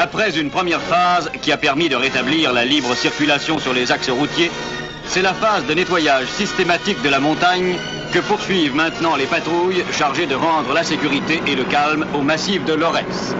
[0.00, 4.10] Après une première phase qui a permis de rétablir la libre circulation sur les axes
[4.10, 4.48] routiers,
[5.08, 7.74] c'est la phase de nettoyage systématique de la montagne
[8.14, 12.64] que poursuivent maintenant les patrouilles chargées de rendre la sécurité et le calme au massif
[12.64, 13.34] de Lorès.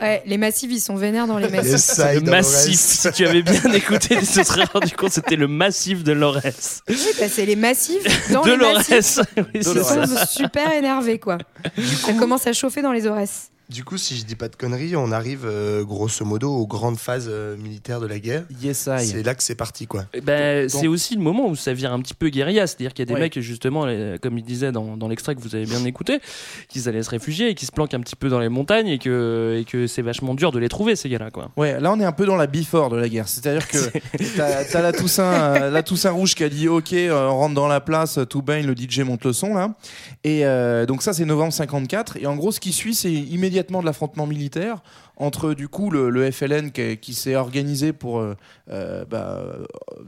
[0.00, 1.76] Ouais, les massifs, ils sont vénères dans les massifs.
[1.76, 5.48] Ça, le massif si tu avais bien écouté tu te serais rendu compte c'était le
[5.48, 8.90] massif de l'Aurès Oui, bah, c'est les massifs dans de les massifs.
[8.90, 11.38] l'Aurès Oui, Ils sont super énervés, quoi.
[12.04, 13.50] Ça commence à chauffer dans les Aurès.
[13.70, 16.98] Du coup, si je dis pas de conneries, on arrive euh, grosso modo aux grandes
[16.98, 18.44] phases euh, militaires de la guerre.
[18.62, 19.06] Yes, I.
[19.06, 20.02] C'est là que c'est parti, quoi.
[20.14, 20.24] Donc-
[20.68, 23.06] c'est aussi le moment où ça vire un petit peu guérilla, c'est-à-dire qu'il y a
[23.06, 23.20] des Ouais.
[23.20, 26.20] mecs justement, les- comme il disait dans, dans l'extrait que vous avez bien écouté,
[26.68, 28.98] qui allaient se réfugier et qui se planquent un petit peu dans les montagnes et
[28.98, 31.50] que, et que c'est vachement dur de les trouver ces gars-là quoi.
[31.56, 33.28] Ouais, là on est un peu dans la before de la guerre.
[33.28, 33.78] C'est-à-dire que
[34.36, 37.54] t'as t'as la Toussaint, euh, la Toussaint rouge qui a dit OK, euh, on rentre
[37.54, 39.74] dans la place, tout baigne, le DJ monte le son là.
[40.22, 42.18] Et euh, donc ça c'est novembre 54.
[42.18, 44.82] Et en gros ce qui suit c'est immédiatement de l'affrontement militaire
[45.16, 48.36] entre du coup le, FLN qui, s'est organisé pour euh,
[48.70, 49.44] euh, bah,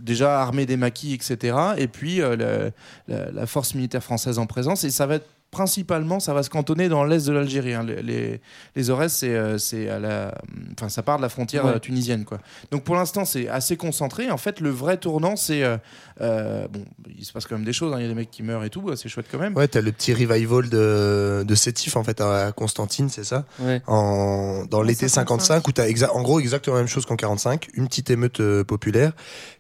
[0.01, 1.57] déjà armer des maquis etc.
[1.77, 2.71] Et puis euh,
[3.09, 4.85] la force militaire française en présence.
[4.85, 7.73] Et ça va être principalement, ça va se cantonner dans l'est de l'Algérie.
[7.73, 7.83] hein.
[7.83, 8.41] Les, les,
[8.77, 10.35] les Aurès, c'est, euh, c'est à la,
[10.75, 11.73] enfin, ça part de la frontière Ouais.
[11.77, 12.39] euh, tunisienne, quoi.
[12.71, 14.31] Donc pour l'instant, c'est assez concentré.
[14.31, 15.63] En fait, le vrai tournant, c'est
[16.21, 16.85] euh, bon,
[17.19, 17.93] il se passe quand même des choses.
[17.95, 17.97] hein.
[17.99, 18.95] Il y a des mecs qui meurent et tout.
[18.97, 19.57] C'est chouette quand même.
[19.57, 23.47] Ouais, t'as le petit revival de, de Sétif, en fait, à Constantine, c'est ça?
[23.61, 23.81] Ouais.
[23.87, 27.69] en, Dans l'été 55, où t'as exa- en gros exactement la même chose qu'en 45,
[27.75, 29.13] une petite émeute euh, populaire.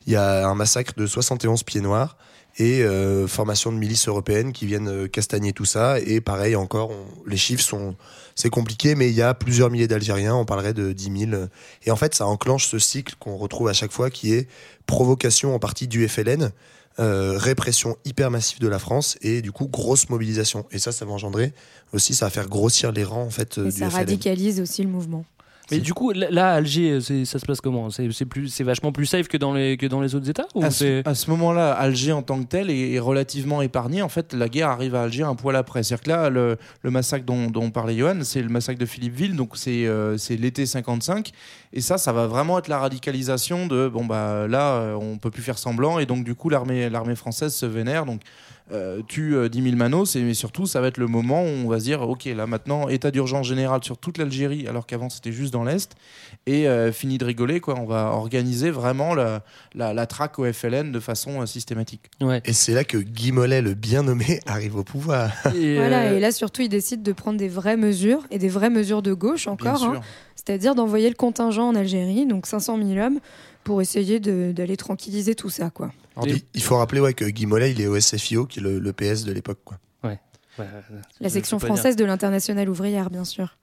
[0.06, 2.16] Il y a un massacre de 71 pieds noirs
[2.59, 6.01] et euh, formation de milices européennes qui viennent euh, castagner tout ça.
[6.01, 7.95] Et pareil, encore, on- les chiffres sont.
[8.35, 11.42] C'est compliqué, mais il y a plusieurs milliers d'Algériens, on parlerait de 10 000.
[11.85, 14.47] Et en fait, ça enclenche ce cycle qu'on retrouve à chaque fois qui est
[14.87, 16.51] provocation en partie du FLN,
[16.99, 20.64] euh, répression hyper massive de la France et du coup grosse mobilisation.
[20.71, 21.53] Et ça, ça va engendrer
[21.92, 23.99] aussi, ça va faire grossir les rangs en fait Et du ça FLN.
[24.01, 25.25] radicalise aussi le mouvement.
[25.70, 27.88] Mais du coup, là, Alger, ça se passe comment?
[27.90, 31.07] C'est vachement plus safe que dans les que dans les autres États ou À ce,
[31.07, 34.02] à ce moment-là, Alger en tant que tel est, est relativement épargné.
[34.02, 35.83] En fait, la guerre arrive à Alger un poil après.
[35.83, 39.37] C'est-à-dire que là, le, le massacre dont, dont parlait Johan, c'est le massacre de Philippeville.
[39.37, 41.33] Donc, c'est euh, l'été 55.
[41.72, 45.31] Et ça, ça va vraiment être la radicalisation de bon, bah là, euh, on peut
[45.31, 45.98] plus faire semblant.
[45.98, 48.07] Et donc, du coup, l'armée l'armée française se vénère.
[48.07, 48.20] Donc,
[48.72, 50.16] euh, tue euh, 10 000 manos.
[50.16, 52.46] Et mais surtout, ça va être le moment où on va se dire ok, là
[52.46, 55.96] maintenant, état d'urgence général sur toute l'Algérie, alors qu'avant, c'était juste dans l'Est.
[56.46, 57.74] Et euh, fini de rigoler, quoi.
[57.79, 59.42] On va organiser vraiment la,
[59.74, 62.02] la, la traque au FLN de façon euh, systématique.
[62.20, 62.40] Ouais.
[62.44, 65.31] Et c'est là que Guy Mollet, le bien nommé, arrive au pouvoir.
[65.57, 68.48] Et, Voilà, euh, et là surtout, ils décident de prendre des vraies mesures, et des
[68.48, 70.00] vraies mesures de gauche encore, hein.
[70.37, 73.18] c'est-à-dire d'envoyer le contingent en Algérie, donc 500 000 hommes,
[73.66, 75.70] pour essayer de- d'aller tranquilliser tout ça.
[75.70, 75.90] quoi.
[76.14, 78.62] Alors, il- il faut rappeler ouais, que Guy Mollet, il est au SFIO, qui est
[78.62, 79.59] le, le PS de l'époque.
[79.64, 79.79] quoi.
[80.05, 80.20] Ouais,
[81.20, 83.59] La section française de l'internationale ouvrière, bien sûr.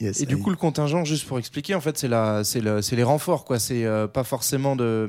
[0.00, 2.82] Yes, Et du coup, le contingent, juste pour expliquer, en fait, c'est la, c'est le,
[2.82, 3.58] c'est les renforts, quoi.
[3.58, 5.08] C'est euh, pas forcément de,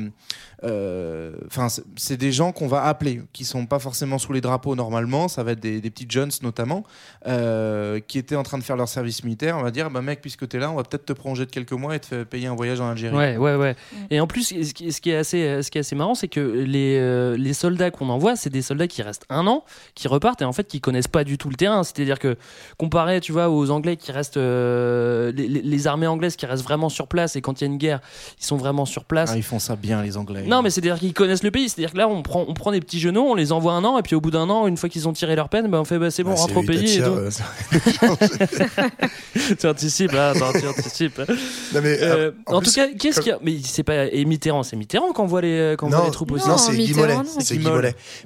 [0.63, 4.41] euh, enfin, c'est- c'est des gens qu'on va appeler, qui sont pas forcément sous les
[4.41, 5.27] drapeaux normalement.
[5.27, 6.83] Ça va être des, des petits jeunes notamment,
[7.27, 9.57] euh, qui étaient en train de faire leur service militaire.
[9.57, 11.71] On va dire, bah mec, puisque t'es là, on va peut-être te prolonger de quelques
[11.73, 13.15] mois et te faire payer un voyage en Algérie.
[13.15, 13.75] Ouais, ouais, ouais.
[14.09, 16.27] Et en plus, ce qui, ce qui est assez, ce qui est assez marrant, c'est
[16.27, 19.63] que les, euh, les soldats qu'on envoie, c'est des soldats qui restent un an,
[19.95, 21.83] qui repartent et en fait qui connaissent pas du tout le terrain.
[21.83, 22.35] C'est-à-dire que
[22.77, 24.37] comparé, tu vois, aux Anglais qui restent,
[24.79, 27.77] euh, les, armées anglaises qui restent vraiment sur place et quand il y a une
[27.77, 27.99] guerre,
[28.39, 29.29] ils sont vraiment sur place.
[29.33, 30.43] Ah, ils font ça bien, les Anglais.
[30.47, 31.69] Non, mais c'est-à-dire qu'ils connaissent le pays.
[31.69, 33.97] C'est-dire que là, on prend, on prend des petits genoux, on les envoie un an,
[33.97, 35.85] et puis au bout d'un an, une fois qu'ils ont tiré leur peine, ben on
[35.85, 36.97] fait bah, c'est bon, on rentre au c'est pays.
[36.97, 37.09] Et tout.
[37.09, 37.29] euh,
[39.59, 41.19] tu anticipes, là, attends, tu anticipes.
[41.73, 43.39] Non, mais, Euh, en, en tout plus, cas, qu'est-ce qu'il y a?
[43.43, 46.47] Mais c'est pas et Mitterrand, c'est Mitterrand qu'on voit les, qu'on voit les troupes aussi.
[46.47, 46.93] non, c'est Guy.
[47.39, 47.59] C'est.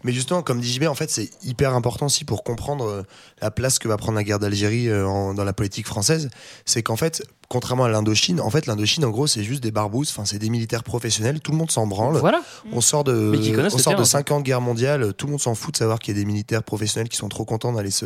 [0.03, 3.03] Mais justement, comme dit JB, en fait, c'est hyper important aussi pour comprendre
[3.41, 6.29] la place que va prendre la guerre d'Algérie dans la politique française.
[6.65, 10.09] C'est qu'en fait, contrairement à l'Indochine, en fait, l'Indochine, en gros, c'est juste des barbouzes.
[10.09, 11.39] Enfin, c'est des militaires professionnels.
[11.39, 12.17] Tout le monde s'en branle.
[12.17, 12.41] Voilà.
[12.71, 13.31] On sort de,
[13.73, 14.05] on sort de terrain.
[14.05, 15.13] 5 ans de guerre mondiale.
[15.13, 17.29] Tout le monde s'en fout de savoir qu'il y a des militaires professionnels qui sont
[17.29, 18.05] trop contents d'aller se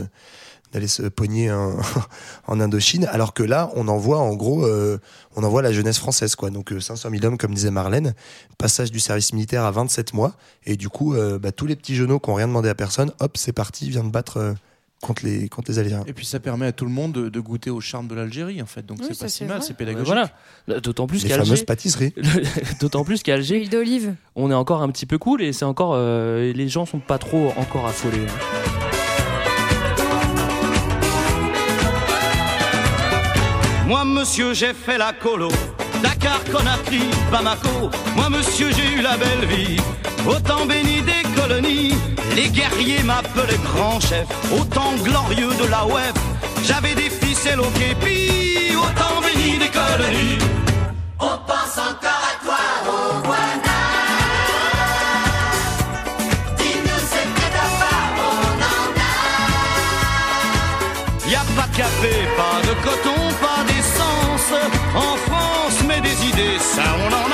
[0.74, 1.78] d'aller se pogner en,
[2.48, 5.00] en Indochine, alors que là, on envoie en gros, euh,
[5.36, 6.50] on envoie la jeunesse française, quoi.
[6.50, 8.14] Donc euh, 500 000 hommes, comme disait Marlène,
[8.58, 10.34] passage du service militaire à 27 mois,
[10.66, 13.12] et du coup, euh, bah, tous les petits genoux qui ont rien demandé à personne,
[13.20, 14.54] hop, c'est parti, vient de battre euh,
[15.02, 16.04] contre les contre les Algériens.
[16.08, 18.62] Et puis ça permet à tout le monde de, de goûter au charme de l'Algérie,
[18.62, 18.86] en fait.
[18.86, 20.08] Donc Oui, c'est pas si mal, c'est pédagogique.
[20.08, 20.32] Voilà.
[20.68, 22.14] Là, D'autant plus Les qu'Alger, fameuses pâtisseries.
[22.82, 24.16] d'autant plus qu'Alger, L'huile d'olive.
[24.36, 27.18] on est encore un petit peu cool et c'est encore, euh, les gens sont pas
[27.20, 28.26] trop encore affolés.
[28.28, 28.68] hein.
[33.88, 35.50] Moi, monsieur, j'ai fait la colo.
[36.04, 37.90] Dakar, Conakry, Bamako.
[38.16, 39.78] Moi, monsieur, j'ai eu la belle vie.
[40.28, 41.96] Autant béni des colonies,
[42.36, 44.28] les guerriers m'appelaient grand chef.
[44.60, 46.16] Autant glorieux de la web,
[46.64, 48.76] j'avais des ficelles au képi.
[48.76, 50.38] Autant béni des colonies.
[51.20, 53.80] On pense encore à toi, au Rwanda.
[56.60, 59.18] Dis-nous, c'est près d'abord, on en a.
[61.32, 64.52] Y a pas de café, pas de coton, pas d'essence.
[64.96, 67.27] En France, mais des idées, ça on en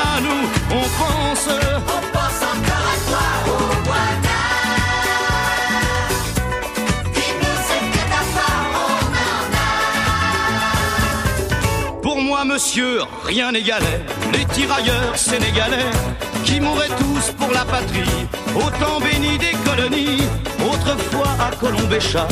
[12.53, 15.91] monsieur, rien n'égalait les tirailleurs sénégalais
[16.45, 20.21] qui mouraient tous pour la patrie, au temps béni des colonies.
[20.63, 22.27] Autrefois à Colombéchat,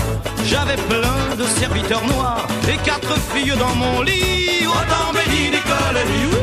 [0.46, 5.64] j'avais plein de serviteurs noirs et quatre filles dans mon lit, au temps béni des
[5.74, 6.38] colonies.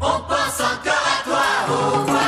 [0.00, 2.21] On pense encore à toi.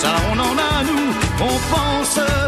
[0.00, 2.39] Ça on en a nous, on pense.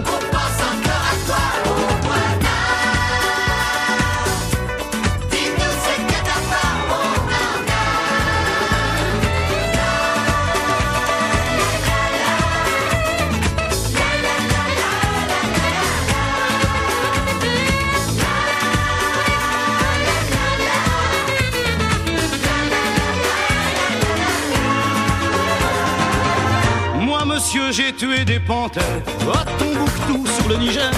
[28.46, 29.02] Panthères
[29.32, 30.90] à Tombouctou sur le Niger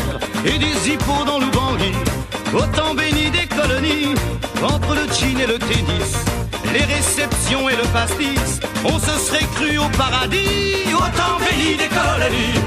[0.44, 1.92] et des hippos dans l'Oubangui.
[2.54, 4.14] Autant béni des colonies,
[4.62, 6.14] entre le jean et le tennis,
[6.72, 10.94] les réceptions et le pastis, on se serait cru au paradis.
[10.94, 12.60] Autant béni des colonies.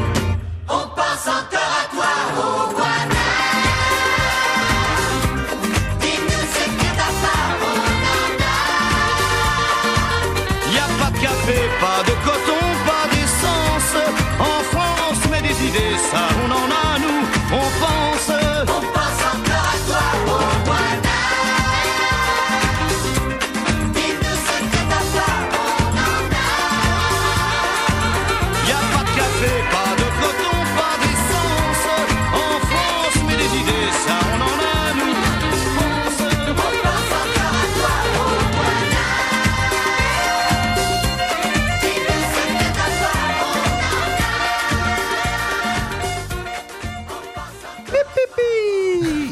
[0.69, 3.27] On pense encore à toi, Owana.
[6.01, 7.77] Dis-nous ce que t'as pas, on
[8.17, 8.57] en a.
[10.73, 12.56] Y a pas de café, pas de coton,
[16.13, 16.96] des idées,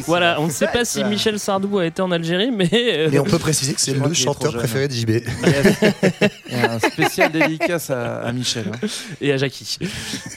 [0.07, 2.69] Voilà, on ne sait pas si Michel Sardou a été en Algérie, mais.
[2.73, 5.09] euh, Mais on peut préciser que c'est le chanteur préféré de JB.
[6.49, 8.65] Il y a un spécial dédicace à, à Michel.
[8.73, 8.87] hein.
[9.21, 9.77] et à Jackie,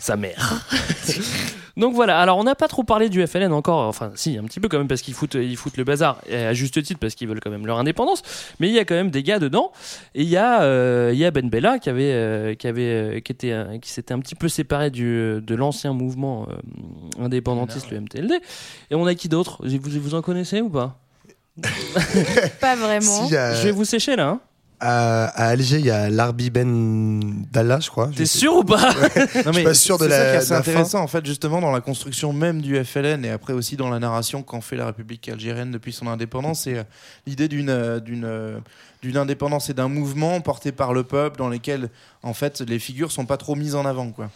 [0.00, 0.64] sa mère.
[1.78, 4.58] Donc voilà, alors on n'a pas trop parlé du FLN encore, enfin si, un petit
[4.58, 7.14] peu quand même parce qu'ils foutent, ils foutent le bazar, et à juste titre parce
[7.14, 8.22] qu'ils veulent quand même leur indépendance,
[8.58, 9.70] mais il y a quand même des gars dedans,
[10.16, 12.82] et il y a, euh, il y a Ben Bella qui avait, euh, qui avait,
[12.82, 17.24] euh, qui était, euh, qui s'était un petit peu séparé du, de l'ancien mouvement euh,
[17.24, 18.40] indépendantiste, le MTLD,
[18.90, 19.64] et on a qui d'autre?
[19.64, 20.98] Vous, vous en connaissez ou pas?
[22.60, 23.00] Pas vraiment.
[23.28, 24.40] Si, euh, Je vais vous sécher là, hein
[24.80, 28.10] à, à Alger, il y a Larbi Ben Dalla, je crois.
[28.14, 30.54] T'es sûr ou pas Je suis pas sûr de c'est la, qui est assez de
[30.54, 30.70] la fin.
[30.70, 33.98] intéressant en fait justement dans la construction même du FLN et après aussi dans la
[33.98, 36.84] narration qu'en fait la République algérienne depuis son indépendance c'est euh,
[37.26, 38.58] l'idée d'une euh, d'une euh,
[39.02, 41.88] d'une indépendance et d'un mouvement porté par le peuple dans lesquels
[42.22, 44.30] en fait les figures sont pas trop mises en avant quoi.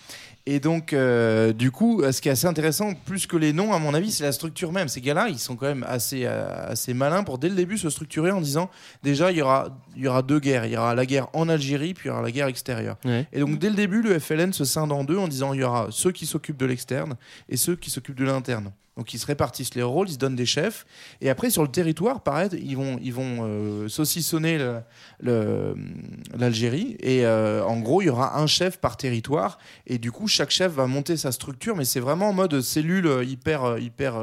[0.44, 3.78] Et donc, euh, du coup, ce qui est assez intéressant, plus que les noms, à
[3.78, 4.88] mon avis, c'est la structure même.
[4.88, 7.88] Ces gars-là, ils sont quand même assez, euh, assez malins pour dès le début se
[7.90, 8.68] structurer en disant
[9.04, 10.66] déjà, il y aura, il y aura deux guerres.
[10.66, 12.96] Il y aura la guerre en Algérie, puis il y aura la guerre extérieure.
[13.04, 13.26] Ouais.
[13.32, 15.64] Et donc, dès le début, le FLN se scinde en deux en disant il y
[15.64, 17.14] aura ceux qui s'occupent de l'externe
[17.48, 18.72] et ceux qui s'occupent de l'interne.
[18.96, 20.84] Donc, ils se répartissent les rôles, ils se donnent des chefs.
[21.22, 24.58] Et après, sur le territoire, pareil, ils vont, ils vont euh, saucissonner
[25.20, 26.96] l'Algérie.
[27.00, 29.58] Et euh, en gros, il y aura un chef par territoire.
[29.86, 33.06] Et du coup, chaque chef va monter sa structure, mais c'est vraiment en mode cellule
[33.06, 34.20] euh, hyper, hyper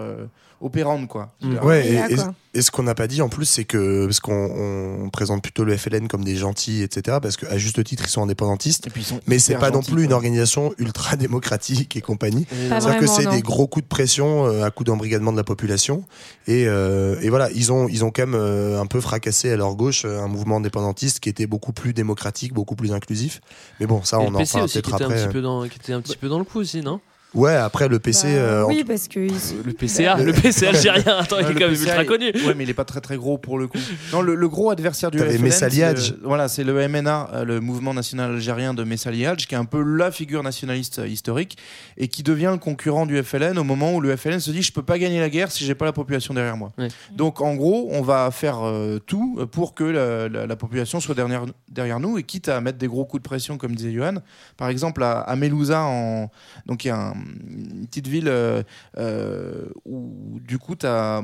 [0.62, 1.34] opérante, quoi.
[1.64, 2.18] Ouais, et, et-
[2.56, 5.64] et ce qu'on n'a pas dit en plus, c'est que parce qu'on on présente plutôt
[5.64, 7.18] le FLN comme des gentils, etc.
[7.22, 8.88] Parce qu'à juste titre, ils sont indépendantistes.
[9.28, 12.48] mais c'est pas non plus une organisation ultra démocratique et compagnie.
[12.50, 16.06] C'est-à-dire que c'est des gros coups de pression, euh, à coups d'embrigadement de la population.
[16.48, 19.56] Et, euh, et voilà, ils ont, ils ont quand même euh, un peu fracassé à
[19.56, 23.42] leur gauche euh, un mouvement indépendantiste qui était beaucoup plus démocratique, beaucoup plus inclusif.
[23.80, 25.26] Mais bon, ça, Et on en qui peut-être après.
[25.28, 27.00] petit peu dans, qui était un petit peu dans le coup aussi, non?
[27.36, 28.26] Ouais, après le PC.
[28.28, 31.68] euh, en oui, parce que Le PCA, le PC algérien, attends, il est le quand
[31.68, 32.32] même PCA, ultra connu.
[32.48, 33.78] Ouais, mais il est pas très très gros pour le coup.
[34.12, 36.12] Non, le, le gros adversaire du FLN, Messali c'est Hadj.
[36.14, 39.60] le- voilà, c'est le MNA, euh, le mouvement national algérien de Messali Hadj, qui est
[39.60, 41.58] un peu la figure nationaliste euh, historique
[41.98, 44.72] et qui devient le concurrent du FLN au moment où le FLN se dit je
[44.74, 46.72] peux pas gagner la guerre si j'ai pas la population derrière moi.
[47.16, 51.14] Donc en gros, on va faire euh, tout pour que la, la- la population soit
[51.14, 54.16] derrière, derrière nous et quitte à mettre des gros coups de pression comme disait Johan.
[54.58, 56.32] Par exemple à, à Melouza, en,
[56.66, 58.64] donc il y a un- une petite ville euh,
[58.98, 61.22] euh, où du coup tu as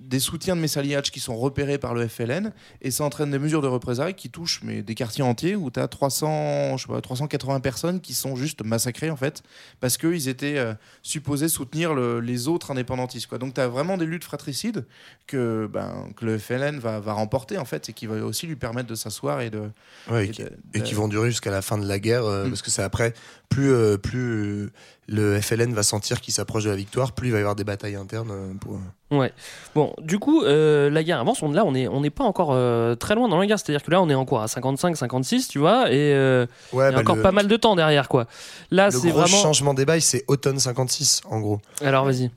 [0.00, 3.62] des soutiens de Messaliach qui sont repérés par le FLN et ça entraîne des mesures
[3.62, 7.00] de représailles qui touchent mais, des quartiers entiers où tu as 300, je sais pas,
[7.00, 9.42] 380 personnes qui sont juste massacrées en fait
[9.78, 13.28] parce qu'ils étaient euh, supposés soutenir le- les autres indépendantistes.
[13.28, 13.38] Quoi.
[13.38, 14.84] Donc tu as vraiment des luttes fratricides
[15.28, 18.56] que, ben, que le FLN va, va remporter en fait et qui va aussi lui
[18.56, 19.70] permettre de s'asseoir et de.
[20.10, 22.00] Ouais, et et, qui, de- et de- qui vont durer jusqu'à la fin de la
[22.00, 22.48] guerre, euh, Mm.
[22.48, 23.14] parce que c'est après,
[23.48, 24.20] plus, euh, plus
[24.66, 24.70] euh,
[25.08, 27.64] le FLN va sentir qu'il s'approche de la victoire, plus il va y avoir des
[27.64, 28.30] batailles internes.
[28.30, 28.78] euh, pour...
[29.10, 29.32] Ouais.
[29.74, 31.42] Bon, du coup, euh, la guerre avance.
[31.42, 33.58] On, là, on n'est on n'est pas encore euh, très loin dans la guerre.
[33.58, 36.90] C'est-à-dire que là, on est encore à 55, 56, tu vois, et euh, Ouais, il
[36.90, 38.26] y a bah, encore le- pas mal de temps derrière, quoi.
[38.70, 39.38] Là, le c'est gros vraiment.
[39.42, 41.58] changement des bails, c'est automne 56, en gros.
[41.82, 42.30] Alors, vas-y.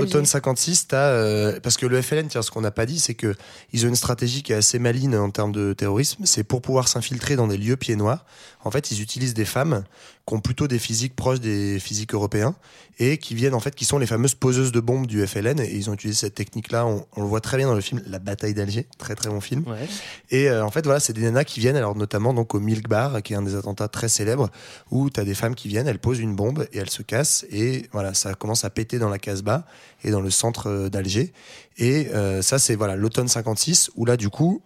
[0.00, 3.14] Automne 56, t'as, euh, parce que le FLN, tiens, ce qu'on n'a pas dit, c'est
[3.14, 3.34] que
[3.74, 6.22] ils ont une stratégie qui est assez maligne en termes de terrorisme.
[6.24, 8.24] C'est pour pouvoir s'infiltrer dans des lieux pieds noirs.
[8.64, 9.84] En fait, ils utilisent des femmes
[10.28, 12.54] qui ont plutôt des physiques proches des physiques européens
[12.98, 15.58] et qui viennent en fait, qui sont les fameuses poseuses de bombes du FLN.
[15.60, 16.84] Et ils ont utilisé cette technique-là.
[16.84, 19.40] On, on le voit très bien dans le film La bataille d'Alger, très très bon
[19.40, 19.64] film.
[19.66, 19.88] Ouais.
[20.30, 22.88] Et euh, en fait, voilà, c'est des nanas qui viennent, alors notamment donc au Milk
[22.88, 24.50] Bar, qui est un des attentats très célèbres,
[24.90, 27.46] où tu as des femmes qui viennent, elles posent une bombe et elles se cassent,
[27.50, 29.64] et voilà, ça commence à péter dans la Casbah
[30.04, 31.32] et dans le centre euh, d'Alger.
[31.78, 34.60] Et euh, ça, c'est voilà l'automne 56, où là, du coup,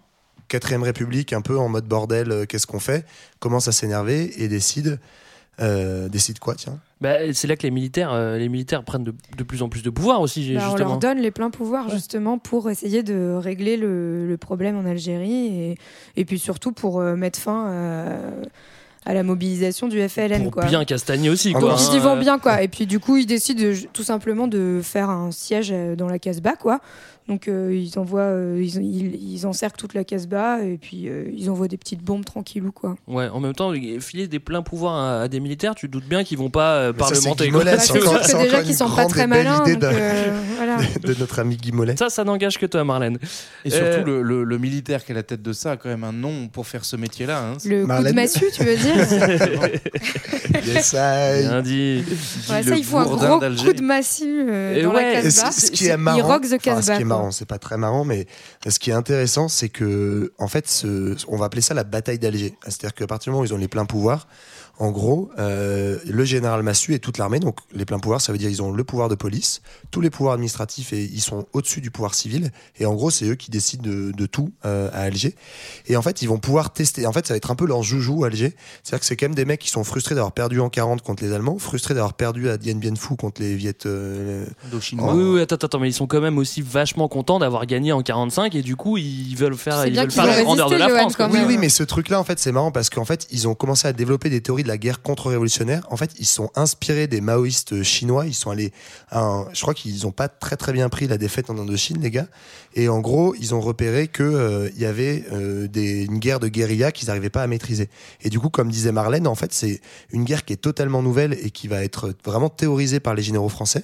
[0.52, 3.06] quatrième République, un peu en mode bordel, euh, qu'est-ce qu'on fait?
[3.38, 5.00] Commence à s'énerver et décide,
[5.60, 9.14] euh, décide quoi, tiens Bah, c'est là que les militaires, euh, les militaires prennent de,
[9.36, 10.88] de plus en plus de pouvoir aussi, Bah, on justement.
[10.90, 15.46] leur donne les pleins pouvoirs justement pour essayer de régler le, le problème en Algérie
[15.46, 15.78] et,
[16.16, 18.42] et puis surtout pour euh, mettre fin euh,
[19.04, 20.42] à la mobilisation du FLN.
[20.44, 20.64] Pour quoi.
[20.66, 21.76] bien castagner aussi, Donc quoi.
[21.78, 22.00] ils y hein.
[22.00, 22.62] vont bien quoi.
[22.62, 26.18] Et puis du coup ils décident de- tout simplement de faire un siège dans la
[26.18, 26.80] Casbah quoi.
[27.28, 31.24] Donc euh, ils envoient, euh, ils, ils, ils encerclent toute la Casbah et puis euh,
[31.36, 32.96] ils envoient des petites bombes tranquillou quoi.
[33.06, 36.08] Ouais, en même temps, filer des pleins pouvoirs à, à des militaires, tu te doutes
[36.08, 37.50] bien qu'ils vont pas euh, Mais ça, c'est parlementer.
[37.64, 39.58] Bah, c'est que déjà qu'ils sont pas très malins.
[39.58, 40.78] donc, de- euh, voilà.
[41.04, 41.96] de notre ami Guy Mollet.
[41.96, 43.18] Ça, ça n'engage que toi, Marlène.
[43.64, 45.76] Et surtout, Euh, le, le- le militaire qui est à la tête de ça a
[45.76, 47.38] quand même un nom pour faire ce métier-là.
[47.40, 47.56] hein.
[47.64, 48.94] Le coup de massue tu veux dire
[50.66, 52.04] Yes, I- Bien dit.
[52.50, 55.12] Ouais, ça le il faut un bourdin gros coup de massue euh, Et dans ouais,
[55.14, 55.52] la Et ce, Casbah.
[55.52, 56.82] ce qui est marrant, rock the enfin, Casbah.
[56.82, 57.11] ce qui est quoi.
[57.30, 58.26] C'est pas très marrant, mais
[58.66, 60.84] ce qui est intéressant, c'est que, en fait,
[61.28, 62.56] on va appeler ça la bataille d'Alger.
[62.64, 64.26] C'est-à-dire qu'à partir du moment où ils ont les pleins pouvoirs,
[64.78, 68.38] en gros, euh, le général Massu et toute l'armée, donc les pleins pouvoirs, ça veut
[68.38, 71.80] dire ils ont le pouvoir de police, tous les pouvoirs administratifs et ils sont au-dessus
[71.80, 72.50] du pouvoir civil.
[72.80, 75.34] Et en gros, c'est eux qui décident de, de tout euh, à Alger.
[75.86, 77.06] Et en fait, ils vont pouvoir tester.
[77.06, 78.54] En fait, ça va être un peu leur joujou à Alger.
[78.82, 81.22] C'est-à-dire que c'est quand même des mecs qui sont frustrés d'avoir perdu en 40 contre
[81.22, 83.86] les Allemands, frustrés d'avoir perdu à Dien Bien Phu contre les Viet.
[83.86, 85.14] euh, Indochinois.
[85.14, 88.02] Oui, oui, attends, attends, mais ils sont quand même aussi vachement contents d'avoir gagné en
[88.02, 91.14] 45 et du coup ils veulent faire, ils veulent faire la grandeur de la France.
[91.30, 93.92] Oui, mais ce truc-là, en fait, c'est marrant parce qu'en fait, ils ont commencé à
[93.92, 95.86] développer des théories de la guerre contre-révolutionnaire.
[95.90, 98.26] En fait, ils sont inspirés des maoïstes chinois.
[98.26, 98.72] Ils sont allés,
[99.10, 102.10] un- je crois qu'ils n'ont pas très très bien pris la défaite en Indochine, les
[102.10, 102.26] gars.
[102.74, 106.90] Et en gros, ils ont repéré que euh, y avait euh, une guerre de guérilla
[106.92, 107.90] qu'ils n'arrivaient pas à maîtriser.
[108.22, 109.80] Et du coup, comme disait Marlène, en fait, c'est
[110.10, 113.50] une guerre qui est totalement nouvelle et qui va être vraiment théorisée par les généraux
[113.50, 113.82] français,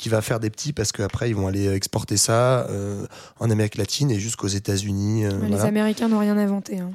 [0.00, 3.06] qui va faire des petits parce qu'après ils vont aller exporter ça euh,
[3.38, 5.26] en Amérique latine et jusqu'aux États-Unis.
[5.26, 5.64] euh, Les voilà.
[5.64, 6.78] Américains n'ont rien inventé.
[6.78, 6.90] hein.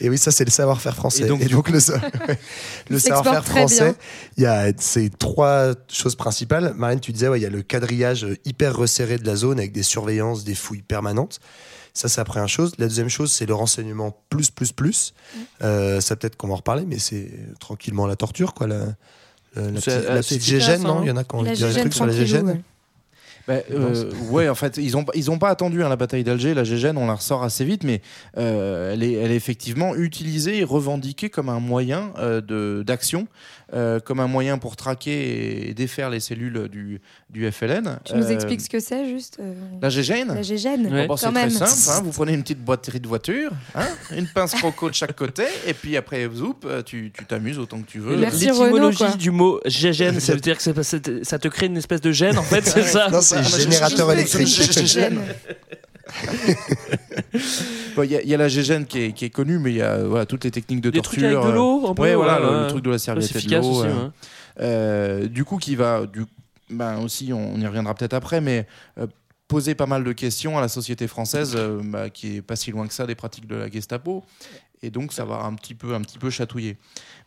[0.00, 1.22] Et oui, ça c'est le savoir-faire français.
[1.22, 1.78] Et Et donc, le,
[2.98, 3.94] savoir-faire français,
[4.36, 6.74] il y a ces trois choses principales.
[6.76, 9.72] Marine, tu disais, ouais, il y a le quadrillage hyper resserré de la zone avec
[9.72, 11.40] des surveillances, des fouilles permanentes.
[11.94, 12.72] Ça, c'est la première chose.
[12.78, 15.14] La deuxième chose, c'est le renseignement plus, plus, plus.
[15.62, 18.66] Euh, ça, peut-être qu'on va en reparler, mais c'est tranquillement la torture, quoi.
[18.66, 18.96] La,
[19.56, 20.88] la, la petite, la assez petite gégène, hein.
[20.88, 22.46] non Il y en a qui ont La dit des trucs sur la gégène.
[22.46, 22.60] ouais.
[23.46, 26.54] Bah, euh, ouais, en fait, ils ont ils ont pas attendu hein, la bataille d'Alger.
[26.54, 28.00] La Gégène, on la ressort assez vite, mais
[28.38, 33.26] euh, elle est elle est effectivement utilisée et revendiquée comme un moyen euh, de d'action,
[33.74, 37.98] euh, comme un moyen pour traquer et défaire les cellules du du FLN.
[38.04, 40.32] Tu nous Euh, expliques ce que c'est juste euh, la Gégène.
[40.34, 41.06] La gégène, Ouais.
[41.08, 41.98] Bon, c'est très simple.
[41.98, 45.42] hein, vous prenez une petite boîterie de voiture, hein, une pince croco de chaque côté,
[45.66, 48.16] et puis après, zoup, tu tu t'amuses autant que tu veux.
[48.16, 50.62] L'étymologie du mot gégène, ça veut dire que
[51.24, 54.48] ça te crée une espèce de gêne en fait, c'est ça Non, c'est générateur électrique.
[57.96, 59.70] Bon, Il y, a- il y a la gégène qui est, qui est connue, mais
[59.70, 61.22] il y a euh, voilà, toutes les techniques de Des torture.
[61.22, 63.40] trucs avec de euh, l'eau, un peu, ouais, voilà, le, truc de la serviette et
[63.40, 63.62] de l'eau.
[63.70, 64.10] aussi, euh, ouais.
[64.60, 66.24] euh, du coup, qui va, du,
[66.70, 68.66] ben aussi, on, on y reviendra peut-être après, mais
[68.98, 69.06] euh,
[69.48, 72.70] poser pas mal de questions à la société française, euh, bah, qui est pas si
[72.70, 74.24] loin que ça des pratiques de la Gestapo,
[74.82, 76.76] et donc ça va un petit peu, un petit peu chatouiller.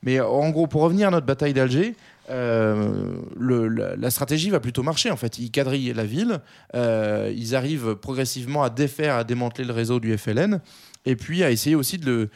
[0.03, 1.95] Mais euh, en gros, pour revenir à notre bataille d'Alger.
[2.29, 5.39] Euh, la, stratégie va plutôt marcher en fait.
[5.39, 6.39] Ils quadrillent la ville,
[6.75, 10.59] euh, ils arrivent progressivement à défaire, à démanteler le réseau du FLN.
[11.05, 12.29] et puis a essayé aussi de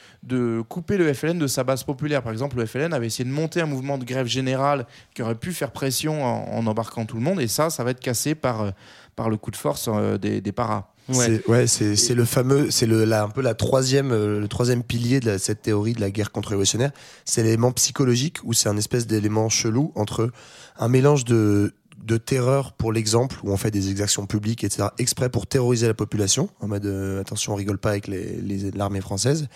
[0.70, 2.24] couper le FLN de sa base populaire.
[2.24, 5.36] Par exemple, le FLN avait essayé de monter un mouvement de grève générale qui aurait
[5.36, 8.34] pu faire pression en, en embarquant tout le monde, et ça, ça va être cassé
[8.34, 8.72] par, euh,
[9.16, 10.88] par le coup de force euh, des, des paras.
[11.26, 15.26] C'est ouais, c'est le fameux, c'est un peu la troisième, euh, le troisième pilier de
[15.26, 16.92] la- cette théorie de la guerre contre-révolutionnaire.
[17.26, 20.30] C'est l'élément psychologique où c'est un espèce d'élément chelou entre
[20.78, 25.30] un mélange de de terreur pour l'exemple où on fait des exactions publiques etc exprès
[25.30, 29.02] pour terroriser la population en mode euh, attention on rigole pas avec les les- l'armée
[29.02, 29.48] française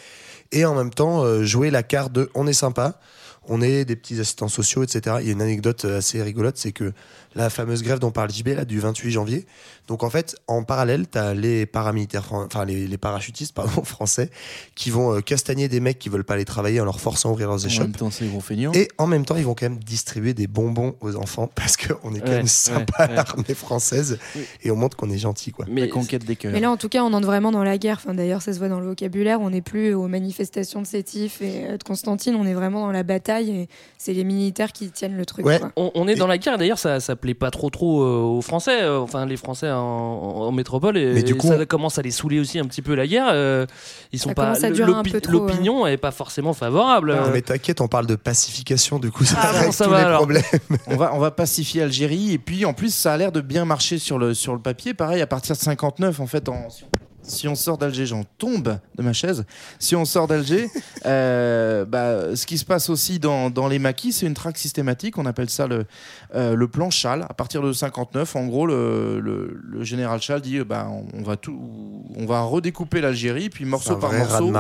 [0.52, 3.00] et en même temps euh, jouer la carte de on est sympa
[3.48, 6.58] on est des petits assistants sociaux etc il y a une anecdote euh, assez rigolote
[6.58, 6.94] c'est que
[7.36, 9.46] la fameuse grève dont parle JB là du 28 janvier
[9.88, 14.30] donc en fait en parallèle tu as les paramilitaires enfin les, les parachutistes pardon français
[14.76, 17.32] qui vont euh, castagner des mecs qui veulent pas aller travailler en leur forçant à
[17.34, 18.72] ouvrir leurs En échoppes même temps, c'est gros feignants.
[18.74, 22.14] et en même temps, ils vont quand même distribuer des bonbons aux enfants parce qu'on
[22.16, 24.18] est quand Ouais, même sympa ouais, à l'armée française
[24.64, 25.52] et on montre qu'on est gentil.
[25.52, 25.66] Quoi.
[25.70, 26.52] Mais la conquête des cœurs.
[26.54, 27.98] Mais là, en tout cas, on entre vraiment dans la guerre.
[28.04, 29.42] Enfin, D'ailleurs, ça se voit dans le vocabulaire.
[29.42, 32.36] On n'est plus aux manifestations de Sétif et euh, de Constantine.
[32.36, 33.68] On est vraiment dans la bataille et
[33.98, 35.44] c'est les militaires qui tiennent le truc.
[35.46, 35.72] quoi.
[35.76, 38.42] On, on est dans la guerre, d'ailleurs, ça, ça plaît pas trop trop euh, aux
[38.42, 41.98] Français, euh, enfin les Français en, métropole, et, Mais du et coup, ça on- commence
[41.98, 43.28] à les saouler aussi un petit peu la guerre.
[43.32, 43.66] euh,
[44.12, 44.54] ils sont Ça pas,
[45.28, 47.14] l'opinion est pas forcément favorable.
[47.16, 49.98] Non, mais t'inquiète, on parle de pacification, du coup ça Ah bon, ça tous va,
[50.00, 50.18] les alors.
[50.20, 50.44] problèmes.
[50.88, 53.66] on va, on va pacifier Algérie et puis en plus ça a l'air de bien
[53.66, 54.94] marcher sur le, sur le papier.
[54.94, 58.24] Pareil à partir de 59 en fait en, si on- si on sort d'Alger, j'en
[58.38, 59.46] tombe de ma chaise.
[59.80, 60.70] Si on sort d'Alger,
[61.06, 65.18] euh, bah, ce qui se passe aussi dans, dans les maquis, c'est une traque systématique.
[65.18, 65.86] On appelle ça le,
[66.36, 67.24] euh, le plan Chal.
[67.30, 71.06] À partir de 59, en gros, le, le, le général Chal dit euh, bah, on,
[71.18, 71.58] on va tout,
[72.16, 74.52] on va redécouper l'Algérie, puis morceau par morceau,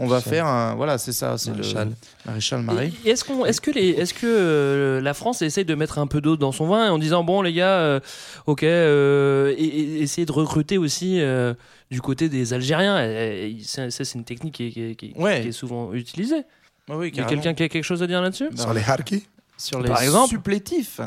[0.00, 0.74] on va faire un.
[0.74, 1.92] Voilà, c'est ça, c'est le Maréchal.
[2.26, 2.92] maréchal Marais.
[3.04, 3.24] Et Est-ce
[3.60, 6.66] que les, est-ce que euh, la France essaye de mettre un peu d'eau dans son
[6.66, 8.00] vin en disant bon les gars, euh,
[8.46, 11.54] ok, euh, et, et essayer de recruter aussi euh,
[11.92, 12.98] du côté des Algériens.
[13.06, 15.42] Et- et ça, ça, c'est une technique qui est, qui est- qui est- Ouais.
[15.42, 16.42] qui est souvent utilisée.
[16.90, 17.42] Ah oui, Il y a carrément.
[17.42, 18.48] quelqu'un qui a quelque chose à dire là-dessus?
[18.56, 19.24] Sur les harkis?
[19.58, 21.00] Sur les Par exemple supplétifs.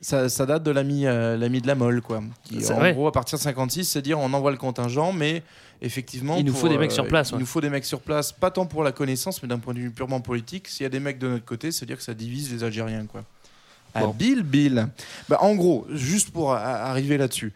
[0.00, 2.22] Ça, ça date de l'ami euh, l'ami de la Molle, quoi.
[2.44, 2.94] Qui, C'est en vrai.
[2.94, 5.42] gros, à partir de 56, c'est dire on envoie le contingent, mais
[5.82, 6.36] effectivement.
[6.38, 7.40] Il nous pour, faut des mecs sur place, Il ouais.
[7.40, 9.80] nous faut des mecs sur place, pas tant pour la connaissance, mais d'un point de
[9.80, 10.68] vue purement politique.
[10.68, 13.04] S'il y a des mecs de notre côté, c'est dire que ça divise les Algériens,
[13.06, 13.24] quoi.
[13.94, 14.14] Ah, Bon.
[14.14, 14.88] Bill, Bill.
[15.28, 17.52] Bah, en gros, juste pour a- arriver là-dessus.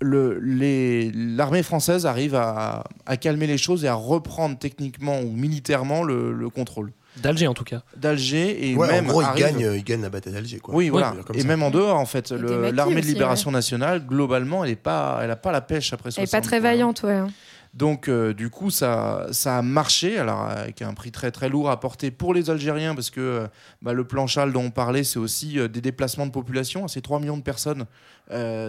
[0.00, 6.02] Le- L'armée française arrive à, à calmer les choses et à reprendre techniquement ou militairement
[6.02, 6.92] le, le contrôle.
[7.22, 7.82] D'Alger en tout cas.
[7.96, 10.60] D'Alger et Ouais, même en gros, ils arrive- gagnent, ils gagnent la bataille d'Alger.
[10.68, 11.14] oui, voilà.
[11.34, 11.46] Et ça.
[11.48, 15.36] même en dehors, en fait, l'armée de libération nationale, globalement, elle est pas, elle a
[15.36, 17.20] pas la pêche après Elle est pas 60, très vaillante, ouais.
[17.72, 21.70] Donc, euh, du coup, ça, ça a marché, alors avec un prix très très lourd
[21.70, 23.46] à porter pour les Algériens, parce que euh,
[23.80, 26.88] bah, le plan Chal dont on parlait, c'est aussi euh, des déplacements de population.
[26.88, 27.86] C'est 3 millions de personnes.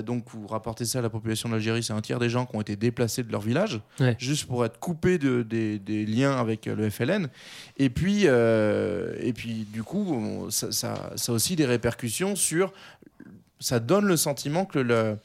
[0.05, 2.61] Donc, vous rapportez ça à la population d'Algérie, c'est un tiers des gens qui ont
[2.61, 4.15] été déplacés de leur village, Ouais.
[4.17, 7.27] juste pour être coupés de, des, des liens avec le FLN.
[7.77, 10.93] Et puis, et puis du coup, ça- ça
[11.27, 12.73] a aussi des répercussions sur.
[13.59, 15.17] Ça donne le sentiment que le.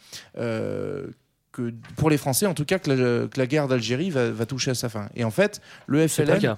[1.56, 4.46] Que pour les Français, en tout cas, que la, que la guerre d'Algérie va, va
[4.46, 5.08] toucher à sa fin.
[5.14, 6.56] Et en fait, le FLN,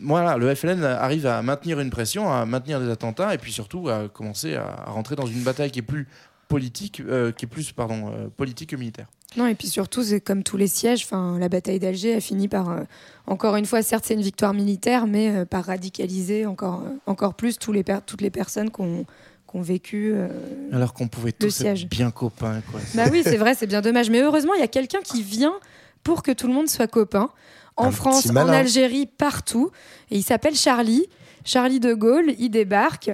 [0.00, 3.88] voilà, le FLN arrive à maintenir une pression, à maintenir des attentats, et puis surtout
[3.88, 6.06] à commencer à, à rentrer dans une bataille qui est plus
[6.48, 9.06] politique, euh, qui est plus pardon, euh, politique que militaire.
[9.36, 12.46] Non, et puis surtout, c'est comme tous les sièges, enfin, la bataille d'Alger a fini
[12.46, 12.82] par, euh,
[13.26, 17.34] encore une fois, certes, c'est une victoire militaire, mais euh, par radicaliser encore, euh, encore
[17.34, 18.82] plus tous les per- toutes les personnes qui
[19.54, 20.12] ont, vécu.
[20.14, 20.28] euh,
[20.72, 21.84] Alors qu'on pouvait tous siège.
[21.84, 22.60] être bien copains.
[22.70, 22.80] Quoi.
[22.94, 24.10] Bah oui, c'est vrai, c'est bien dommage.
[24.10, 25.54] Mais heureusement, il y a quelqu'un qui vient
[26.02, 27.30] pour que tout le monde soit copain.
[27.76, 28.48] En Un France, en.
[28.48, 29.70] Algérie, partout.
[30.10, 31.06] Et il s'appelle Charlie.
[31.44, 33.10] Charlie de Gaulle, il débarque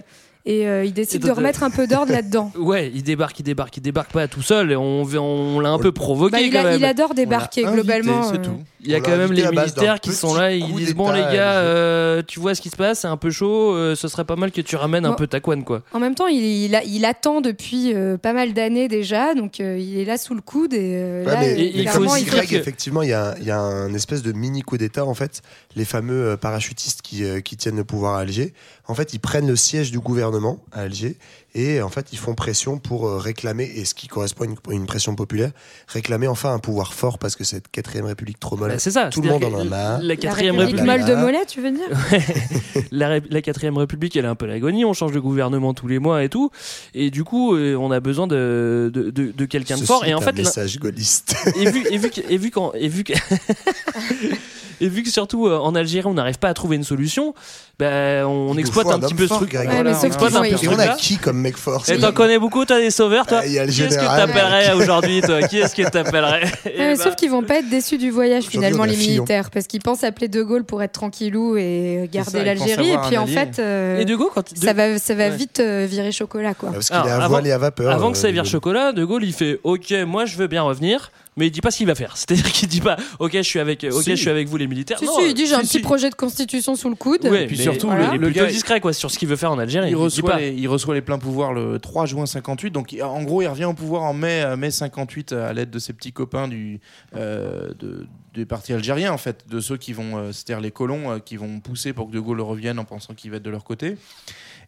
[0.46, 2.50] et euh, il décide Et de remettre un peu d'ordre là-dedans.
[2.58, 4.76] Ouais, il débarque, il débarque, il débarque pas tout seul.
[4.76, 6.78] On, on l'a un peu provoqué Bah, il, quand a- même.
[6.78, 8.22] il adore débarquer invité, globalement.
[8.22, 8.58] c'est euh, tout.
[8.82, 10.94] Il y a On quand même les militaires qui sont là, ils petit coup disent
[10.94, 13.94] bon les gars, euh, tu vois ce qui se passe, c'est un peu chaud, euh,
[13.94, 15.82] ce serait pas mal que tu ramènes un peu ta couenne quoi.
[15.92, 19.60] En même temps, il, il a- il attend depuis euh, pas mal d'années déjà, donc
[19.60, 22.12] euh, il est là sous le coude et Ouais, là, mais Et il faut clairement,
[22.12, 24.32] aussi il dire faut- Greg, que- effectivement, il y a, y a un espèce de
[24.32, 25.42] mini coup d'État, en fait.
[25.76, 28.54] Les fameux parachutistes qui, euh, qui tiennent le pouvoir à Alger,
[28.90, 31.16] en fait, ils prennent le siège du gouvernement à Alger
[31.54, 34.56] et en fait, ils font pression pour euh, réclamer, et ce qui correspond à une,
[34.70, 35.50] une pression populaire,
[35.88, 39.08] réclamer enfin un pouvoir fort parce que cette quatrième république trop molle, Bah, c'est ça.
[39.08, 40.00] tout le monde en a marre.
[40.02, 41.88] La quatrième République molle de Mollet, tu veux dire
[42.92, 44.84] la, ré- la quatrième république, elle est un peu l'agonie.
[44.84, 46.50] On change de gouvernement tous les mois et tout,
[46.94, 50.04] et du coup, euh, on a besoin de de, de, de quelqu'un de fort.
[50.04, 51.34] Et en un fait, message gaulliste.
[51.56, 53.12] et vu et vu que et vu qu'en- et vu que
[54.80, 57.34] et vu que surtout euh, en Algérie on n'arrive pas à trouver une solution,
[57.78, 59.52] ben on exploite un petit peu ce truc.
[59.52, 62.78] Ouais, Voilà, on Et on a qui comme mec fort Et t'en connais beaucoup, toi,
[62.78, 65.42] des sauveurs, toi Ah, Il y a le Qui est-ce que général, t'appellerais aujourd'hui, toi
[65.42, 68.44] Qui est-ce que t'appellerais Eh Ouais, ben, Sauf qu'ils vont pas être déçus du voyage
[68.44, 69.14] finalement les Fillon.
[69.14, 73.16] militaires parce qu'ils pensent appeler De Gaulle pour être tranquillou et garder l'Algérie et puis
[73.18, 75.36] en fait euh, Et De Gaulle, quand ça va ça va Ouais.
[75.36, 76.70] vite euh, virer chocolat quoi.
[76.72, 77.90] Parce qu'il est à avant- voile et à vapeur.
[77.90, 80.62] Avant que euh, ça vire chocolat, De Gaulle il fait OK, moi je veux bien
[80.62, 82.16] revenir, mais il dit pas ce qu'il va faire.
[82.16, 84.10] C'est-à-dire qu'il dit pas OK, je suis avec OK, Si.
[84.10, 84.98] je suis avec vous les militaires.
[84.98, 85.80] Si, Non, si, il dit j'ai un si, petit si.
[85.80, 87.24] projet de constitution sous le coude.
[87.26, 88.08] Ouais, puis mais surtout, voilà.
[88.08, 89.90] le- il est le gars- discret quoi sur ce qu'il veut faire en Algérie.
[89.90, 90.38] Il reçoit, pas.
[90.38, 92.70] les, il reçoit les pleins pouvoirs le 3 juin 58.
[92.70, 95.78] Donc, en gros, il revient au pouvoir en mai, euh, mai 58 à l'aide de
[95.78, 96.80] ses petits copains du,
[97.16, 101.10] euh, de, des partis algériens, en fait, de ceux qui vont, euh, c'est-à-dire les colons,
[101.12, 103.50] euh, qui vont pousser pour que De Gaulle revienne en pensant qu'il va être de
[103.50, 103.96] leur côté.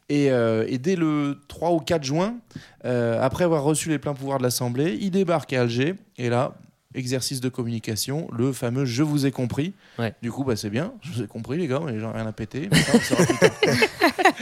[0.09, 2.36] Et, euh, et dès le 3 ou 4 juin,
[2.84, 5.94] euh, après avoir reçu les pleins pouvoirs de l'Assemblée, il débarque à Alger.
[6.18, 6.55] Et là,
[6.95, 9.72] exercice de communication, le fameux Je vous ai compris.
[9.99, 10.14] Ouais.
[10.22, 12.32] Du coup, bah, c'est bien, je vous ai compris, les gars, mais j'ai rien à
[12.32, 12.68] péter.
[12.70, 13.51] Mais ça, on saura plus tard.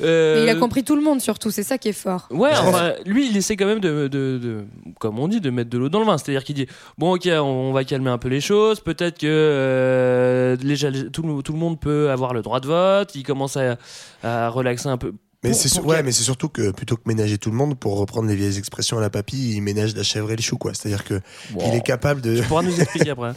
[0.00, 2.26] Euh, il a compris tout le monde surtout, c'est ça qui est fort.
[2.30, 4.64] Ouais, enfin, lui, il essaie quand même de, de, de-
[4.98, 6.16] comme on dit, de mettre de l'eau dans le vin.
[6.16, 6.66] C'est-à-dire qu'il dit
[6.96, 8.80] bon, ok, on va calmer un peu les choses.
[8.80, 10.76] Peut-être que euh, les
[11.10, 13.14] tout, le- tout le monde peut avoir le droit de vote.
[13.14, 13.76] Il commence à,
[14.22, 15.12] à relaxer un peu.
[15.44, 18.28] Mais c'est ouais, mais c'est surtout que plutôt que ménager tout le monde, pour reprendre
[18.28, 20.72] les vieilles expressions à la papille, il ménage la chèvre et le chou, quoi.
[20.72, 21.14] C'est-à-dire que
[21.54, 21.62] Wow.
[21.66, 22.36] il est capable de.
[22.40, 23.32] Tu pourras nous expliquer après.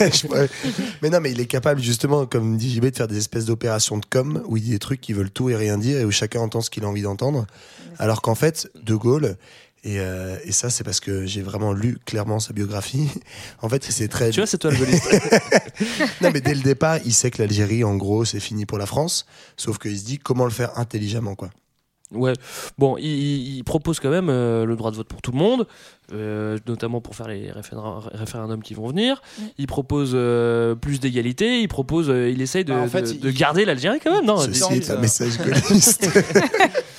[0.00, 0.48] Je pourrais-
[1.02, 3.98] mais non, mais il est capable justement, comme dit JB, de faire des espèces d'opérations
[3.98, 6.10] de com où il dit des trucs qui veulent tout et rien dire et où
[6.10, 7.46] chacun entend ce qu'il a envie d'entendre.
[7.98, 9.36] Alors qu'en fait, De Gaulle,
[9.84, 13.08] et, euh, et ça c'est parce que j'ai vraiment lu clairement sa biographie,
[13.62, 14.30] en fait c'est très...
[14.30, 15.08] Tu vois, c'est toi le gaulliste.
[16.20, 18.86] non mais dès le départ, il sait que l'Algérie, en gros, c'est fini pour la
[18.86, 19.26] France,
[19.56, 21.50] sauf qu'il se dit comment le faire intelligemment, quoi.
[22.14, 22.34] Ouais,
[22.76, 25.66] bon, il, propose quand même euh, le droit de vote pour tout le monde,
[26.12, 29.22] euh, notamment pour faire les référen- référendums qui vont venir.
[29.56, 33.12] Il propose euh, plus d'égalité, il propose, euh, il essaye de, Bah, en fait, de-
[33.12, 34.36] il- de garder l'Algérie quand même, non?
[34.42, 36.06] Ceci est un message gaulliste.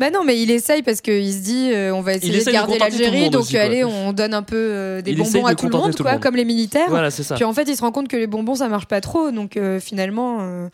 [0.00, 2.48] Bah non, mais il essaye parce qu'il se dit euh, on va essayer essaye de
[2.48, 5.52] de garder l'Algérie, donc aussi, allez, on donne un peu euh, des Il bonbons à
[5.52, 6.22] de tout le monde, tout le quoi, monde.
[6.22, 6.88] comme les militaires.
[6.88, 7.34] Voilà, c'est ça.
[7.34, 9.58] Puis en fait, il se rend compte que les bonbons ça marche pas trop, donc
[9.58, 10.68] euh, finalement, euh,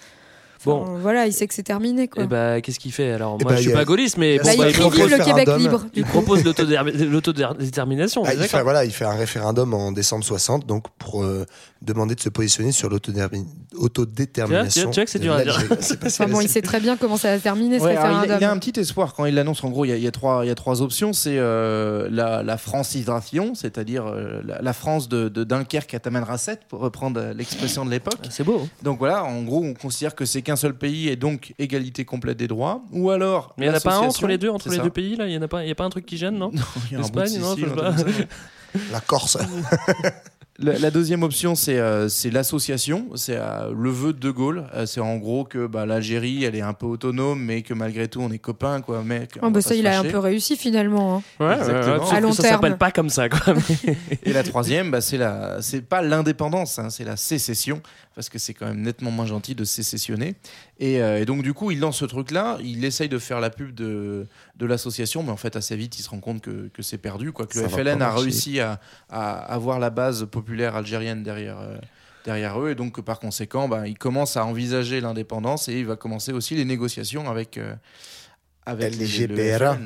[0.64, 0.82] Bon.
[0.82, 2.24] enfin, voilà, il sait que c'est terminé quoi.
[2.24, 4.36] Et bah, qu'est-ce qu'il fait Alors, Eh moi, bah, je suis a- pas gaulliste, mais
[4.36, 5.24] il y a- bon, il il propose le.
[5.24, 5.86] Québec libre.
[5.94, 8.22] il propose l'autodétermination.
[8.26, 11.44] Ah, il, fait, voilà, il fait un référendum en décembre 60 donc pour euh,
[11.82, 14.82] demander de se positionner sur l'autodétermi- autodétermination.
[14.82, 15.52] Tu vois, tu vois que c'est dur à dire.
[15.58, 15.76] l'Algérie.
[15.80, 18.04] C'est pas Enfin bon, il sait très bien comment ça va terminer ce Ouais, alors,
[18.04, 18.38] il, y a- référendum.
[18.38, 19.62] il y a un petit espoir quand il l'annonce.
[19.64, 21.12] En gros, il y a, il y a trois, il y a trois options.
[21.12, 26.60] C'est euh, la, la francisation, c'est-à-dire euh, la, la France de, de Dunkerque à Tamanrasset,
[26.68, 28.14] pour reprendre l'expression de l'époque.
[28.30, 28.62] C'est beau.
[28.64, 28.68] hein.
[28.82, 32.38] Donc voilà, en gros, on considère que c'est qu'un seul pays et donc égalité complète
[32.38, 32.82] des droits.
[32.92, 33.54] Ou alors.
[33.58, 34.82] Mais il n'y en a pas un entre les deux, entre les ça.
[34.82, 36.36] deux pays là Il n'y a, pas- il y a pas un truc qui gêne,
[36.38, 36.50] non
[36.90, 37.94] Il y a un bout de L'Espagne, non.
[38.92, 39.38] La Corse.
[40.58, 43.08] La, la deuxième option, c'est euh, l'association.
[43.14, 44.64] C'est euh, le vœu de De Gaulle.
[44.74, 48.08] Euh, c'est en gros que bah, l'Algérie, elle est un peu autonome, mais que malgré
[48.08, 49.02] tout, on est copains, quoi.
[49.04, 51.16] Mais Oh, bah, ça, il a un peu réussi finalement.
[51.40, 51.44] hein.
[51.44, 52.08] Ouais, Exactement.
[52.08, 52.54] ouais, À long ça terme.
[52.54, 53.54] s'appelle pas comme ça, quoi.
[53.54, 57.82] mais- Et la troisième, bah, c'est la, c'est pas l'indépendance, hein, c'est la sécession,
[58.14, 60.36] parce que c'est quand même nettement moins gentil de sécessionner.
[60.78, 63.50] Et, euh, et donc du coup, il lance ce truc-là, il essaye de faire la
[63.50, 64.26] pub de,
[64.56, 67.32] de l'association, mais en fait assez vite, il se rend compte que, que c'est perdu,
[67.32, 68.80] quoi, que Ça le FLN a réussi à,
[69.10, 70.45] à avoir la base populaire
[70.76, 71.58] algérienne derrière.
[71.60, 71.76] euh,
[72.26, 75.96] derrière eux et donc par conséquent bah, il commence à envisager l'indépendance et il va
[75.96, 77.74] commencer aussi les négociations avec euh,
[78.66, 79.78] avec Les GPRA.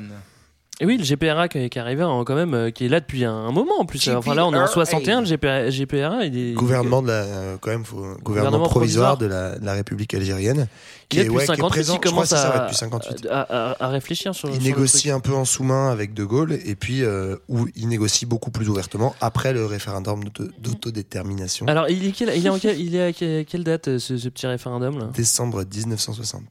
[0.79, 2.99] Et oui, le GPRA qui est, qui arrivé hein, quand même, euh, qui est là
[2.99, 4.07] depuis un, un moment en plus.
[4.09, 4.85] Enfin là, on est en GPRA.
[4.85, 7.25] 61, le GPRA, GPRA il est gouvernement de la,
[7.59, 9.17] quand même, faut- gouvernement, Gouvernement provisoire, provisoire.
[9.17, 10.67] de la, de la République algérienne.
[11.11, 12.49] Il est depuis ouais, qui est 58, présent, il je crois commence que c'est ça,
[12.49, 13.27] à, ouais, depuis 58.
[13.29, 14.49] à, à- à réfléchir sur.
[14.49, 15.11] Il sur le négocie truc.
[15.11, 18.67] un peu en sous-main avec De Gaulle et puis euh, où il négocie beaucoup plus
[18.67, 21.67] ouvertement après le référendum d'auto- d'autodétermination.
[21.67, 23.99] Alors, il est, quel- il est, en quel- il est à quelle quelle date euh,
[23.99, 25.09] ce, ce petit référendum là?
[25.13, 26.41] Décembre 1960.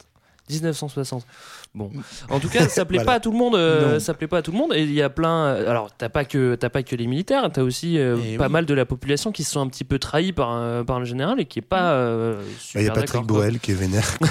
[0.51, 1.25] 1960.
[1.73, 1.89] Bon,
[2.31, 3.05] en tout cas, ça plaît Voilà.
[3.13, 3.55] pas à tout le monde.
[3.55, 4.73] euh, ça plaît pas à tout le monde.
[4.75, 5.47] Et il y a plein.
[5.47, 7.49] euh, Alors, t'as pas que t'as pas que les militaires.
[7.53, 8.53] T'as aussi euh, Eh pas oui.
[8.53, 11.41] mal de la population qui se sont un petit peu trahis par par le général
[11.41, 11.93] et qui est pas.
[11.93, 12.41] euh,
[12.75, 13.23] Bah, Il y a Patrick.
[13.23, 14.19] Boel qui est vénère.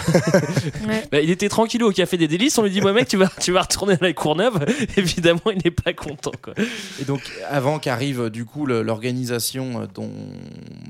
[1.12, 2.58] Bah, il était tranquille au café des délices.
[2.58, 4.66] On lui dit, bah mec, tu vas tu vas retourner à la Courneuve.
[4.98, 6.32] Évidemment, il n'est pas content.
[6.42, 6.54] Quoi.
[7.02, 10.10] Et donc, avant qu'arrive du coup l'organisation dont,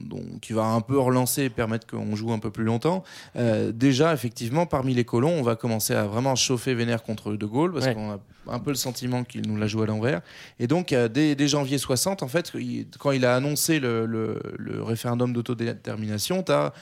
[0.02, 3.04] dont- qui va un peu relancer et permettre qu'on joue un peu plus longtemps,
[3.36, 7.46] euh, déjà, effectivement, parmi les colons, on va commencer à vraiment chauffer vénère contre De
[7.46, 7.94] Gaulle parce Ouais.
[7.94, 8.20] qu'on a
[8.52, 10.22] un peu le sentiment qu'il nous la joue à l'envers.
[10.60, 14.06] Et donc, euh, dès, dès janvier 60, en fait, il- quand il a annoncé le,
[14.08, 16.74] le- le référendum d'autodétermination, tu as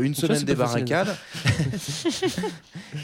[0.00, 1.16] une Ça, semaine des barricades.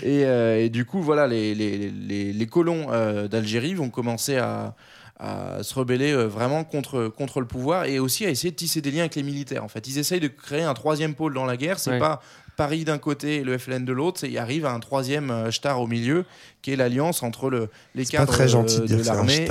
[0.03, 4.37] et, euh, et du coup, voilà, les, les, les- les colons euh, d'Algérie vont commencer
[4.37, 4.75] à,
[5.19, 8.81] à se rebeller euh, vraiment contre, contre le pouvoir et aussi à essayer de tisser
[8.81, 9.65] des liens avec les militaires.
[9.65, 11.79] En fait, ils essayent de créer un troisième pôle dans la guerre.
[11.79, 11.99] C'est Ouais.
[11.99, 12.21] pas
[12.63, 15.81] Paris d'un côté et le FLN de l'autre, il arrive à un troisième euh, star
[15.81, 16.25] au milieu,
[16.63, 19.15] qui est l'alliance entre le, les cadres très gentil de euh, dire de c'est un
[19.15, 19.49] l'armée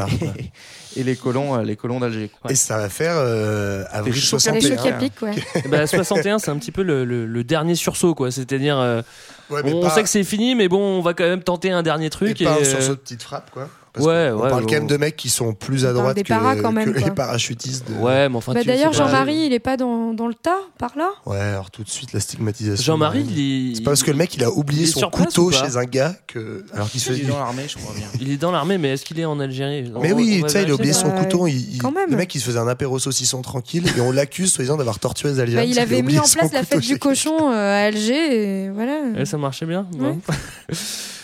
[0.95, 2.31] et, et les colons, euh, les colons d'Alger.
[2.47, 4.77] Et ça va faire euh, avril chocs à 61.
[4.77, 5.35] chocs à pic, ouais.
[5.69, 8.31] bah, 61, c'est un petit peu le, le- le dernier sursaut, quoi.
[8.31, 9.01] C'est-à-dire, euh,
[9.49, 11.83] Ouais, on pas- sait que c'est fini, mais bon, on va quand même tenter un
[11.83, 12.39] dernier truc.
[12.39, 13.67] Et pas un et, sursaut de petite frappe, quoi.
[13.93, 16.23] Parce Ouais, qu'on ouais, parle quand même de mecs qui sont plus à On droite
[16.23, 17.09] que, paras quand même, que quoi.
[17.09, 17.85] les parachutistes.
[17.91, 17.95] De...
[17.95, 21.09] Ouais, mais enfin, Bah, D'ailleurs, Jean-Marie, il est pas dans, dans le tas, par là?
[21.25, 22.93] Ouais, alors tout de suite, la stigmatisation.
[22.93, 25.51] Jean-Marie, il est- C'est pas parce que le mec, il a oublié il son couteau
[25.51, 26.63] chez un gars que.
[26.73, 27.17] Alors qu'il se fait.
[27.19, 28.07] Il est dans l'armée, je crois bien.
[28.21, 29.91] Il est dans l'armée, mais est-ce qu'il est en Algérie?
[30.01, 31.47] Mais On- oui, on tu sais, il a oublié son Bah, couteau.
[31.47, 32.09] Il, il- quand même.
[32.11, 35.33] Le mec, il se faisait un apéro saucisson tranquille et on l'accuse, soi-disant, d'avoir torturé
[35.33, 35.63] les Algériens.
[35.65, 38.69] Bah, Il avait mis oublié en place la fête du cochon euh, à Alger, et
[38.69, 38.99] voilà.
[39.17, 39.85] Et ça marchait bien.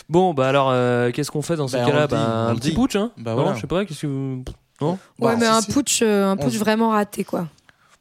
[0.09, 0.33] Bon.
[0.33, 2.75] Bah alors, euh, qu'est-ce qu'on fait dans ce Bah, cas-là Bah, Un petit dit.
[2.75, 3.55] putsch, hein Bah, Non, voilà.
[3.55, 4.43] je sais pas, qu'est-ce que vous.
[4.81, 7.47] Non Ouais, Bah, mais si, un putsch, euh, un putsch vraiment raté, quoi.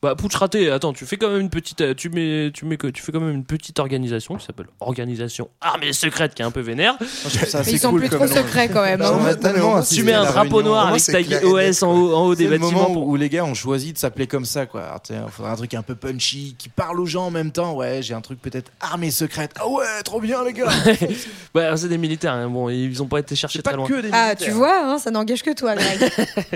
[0.03, 1.81] Bah, putsch raté, attends, tu fais quand même une petite.
[1.81, 4.67] euh, Tu mets, tu mets, que- tu fais quand même une petite organisation qui s'appelle
[4.81, 6.97] Organisation Armée Secrète, qui est un peu vénère.
[7.47, 9.01] Ça ils sont cool plus trop secrets quand même.
[9.01, 9.37] Non, hein.
[9.57, 10.63] non, Tu mets un drapeau réunion.
[10.73, 12.83] noir avec c'est ta clair et OS en haut, en haut des C'est le bâtiments.
[12.83, 14.83] moment pour- où les gars ont choisi de s'appeler comme ça, quoi.
[14.83, 17.75] Alors, tiens, faudrait un truc un peu punchy, qui parle aux gens en même temps.
[17.75, 19.53] Ouais, j'ai un truc peut-être armée secrète.
[19.59, 20.69] Ah ouais, trop bien, les gars.
[21.55, 22.49] Bah, c'est des militaires, hein.
[22.49, 23.89] bon, ils ont pas été cherchés C'est très pas loin.
[23.89, 26.11] que des Ah, tu vois, hein, ça n'engage que toi, Greg.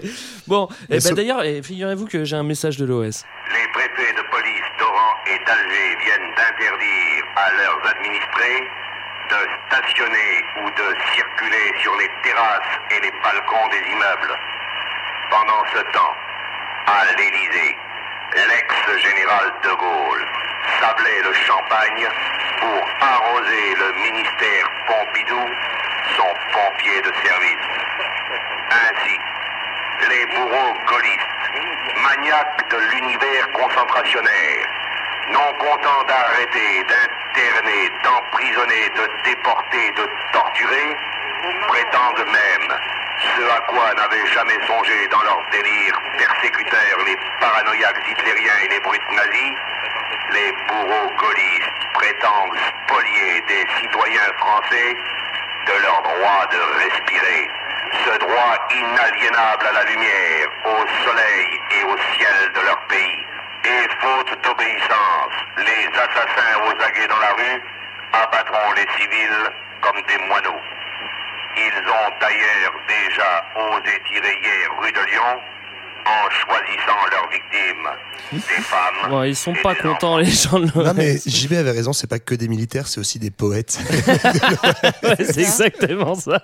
[0.47, 3.23] Bon, et bah, ce- d'ailleurs, eh, figurez-vous que j'ai un message de l'OS.
[3.53, 8.69] Les préfets de police d'Oran et d'Alger viennent d'interdire à leurs administrés
[9.29, 9.37] de
[9.67, 14.39] stationner ou de circuler sur les terrasses et les balcons des immeubles.
[15.31, 16.17] Pendant ce temps,
[16.87, 17.77] à l'Élysée,
[18.37, 20.27] l'ex-général de Gaulle
[20.81, 22.09] sablait le champagne
[22.61, 25.47] pour arroser le ministère Pompidou,
[26.17, 27.67] son pompier de service.
[28.71, 29.19] Ainsi,
[30.09, 31.27] les bourreaux gaullistes,
[32.03, 34.67] maniaques de l'univers concentrationnaire,
[35.33, 40.97] non contents d'arrêter, d'interner, d'emprisonner, de déporter, de torturer,
[41.69, 42.79] prétendent même,
[43.21, 48.81] ce à quoi n'avaient jamais songé dans leur délire persécuteur les paranoïaques hitlériens et les
[48.81, 49.53] brutes nazis,
[50.33, 54.97] les bourreaux gaullistes prétendent spolier des citoyens français
[55.67, 57.51] de leur droit de respirer,
[57.93, 63.27] ce droit inaliénable à la lumière, au soleil et au ciel de leur pays.
[63.65, 67.63] Et faute d'obéissance, les assassins aux aguets dans la rue
[68.13, 70.61] abattront les civils comme des moineaux.
[71.57, 75.41] Ils ont d'ailleurs déjà osé tirer hier rue de Lyon
[76.07, 77.89] en choisissant leurs victimes,
[78.33, 79.11] des femmes.
[79.11, 80.75] Bon, ils sont pas contents, les gens de l'OS.
[80.87, 83.79] Non, mais JB avait raison, c'est pas que des militaires, c'est aussi des poètes.
[85.03, 86.43] Ouais, c'est exactement ça.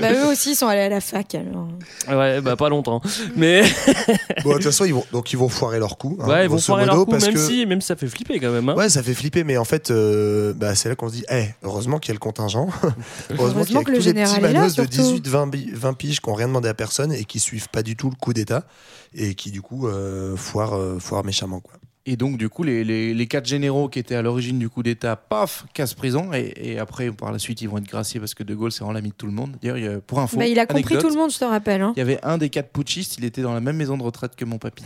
[0.00, 1.68] bah, eux aussi, ils sont allés à la fac, alors.
[2.08, 3.02] Ouais, bah pas longtemps.
[3.36, 3.62] Mais
[4.44, 6.16] bon, de toute façon, ils vont, donc ils vont foirer leur coup.
[6.20, 8.06] hein, ouais, ils vont foirer leur coup, parce même que- si, même si ça fait
[8.08, 8.68] flipper quand même.
[8.68, 8.74] hein.
[8.74, 11.44] Ouais, ça fait flipper, mais en fait, euh, bah, c'est là qu'on se dit, eh,
[11.62, 12.68] heureusement qu'il y a le contingent.
[13.30, 15.12] heureusement qu'il y a que le tous les petits général est là, manos de surtout.
[15.12, 17.82] 18, 20, bi- 20 piges qui n'ont rien demandé à personne et qui suivent pas
[17.82, 18.66] du tout le coup d'État
[19.14, 21.60] et qui, du coup, euh, foirent, euh, foirent méchamment.
[21.60, 21.74] Quoi.
[22.08, 24.84] Et donc, du coup, les, les, les quatre généraux qui étaient à l'origine du coup
[24.84, 26.32] d'État, paf, casse prison.
[26.32, 28.80] Et, et après, par la suite, ils vont être graciés parce que De Gaulle, c'est
[28.80, 29.56] vraiment l'ami de tout le monde.
[29.60, 31.38] D'ailleurs, il y a- pour info, Bah, il a compris anecdote, tout le monde, je
[31.38, 31.82] te rappelle.
[31.82, 31.92] Hein.
[31.96, 34.36] Il y avait un des quatre putschistes, il était dans la même maison de retraite
[34.36, 34.84] que mon papy.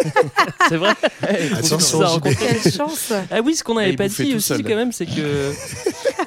[0.68, 0.92] C'est vrai
[1.52, 2.02] Attention, Ça, JB.
[2.04, 4.62] rencontre- Quelle chance Ah oui, ce qu'on n'avait il pas dit aussi seul.
[4.62, 5.52] quand même, c'est que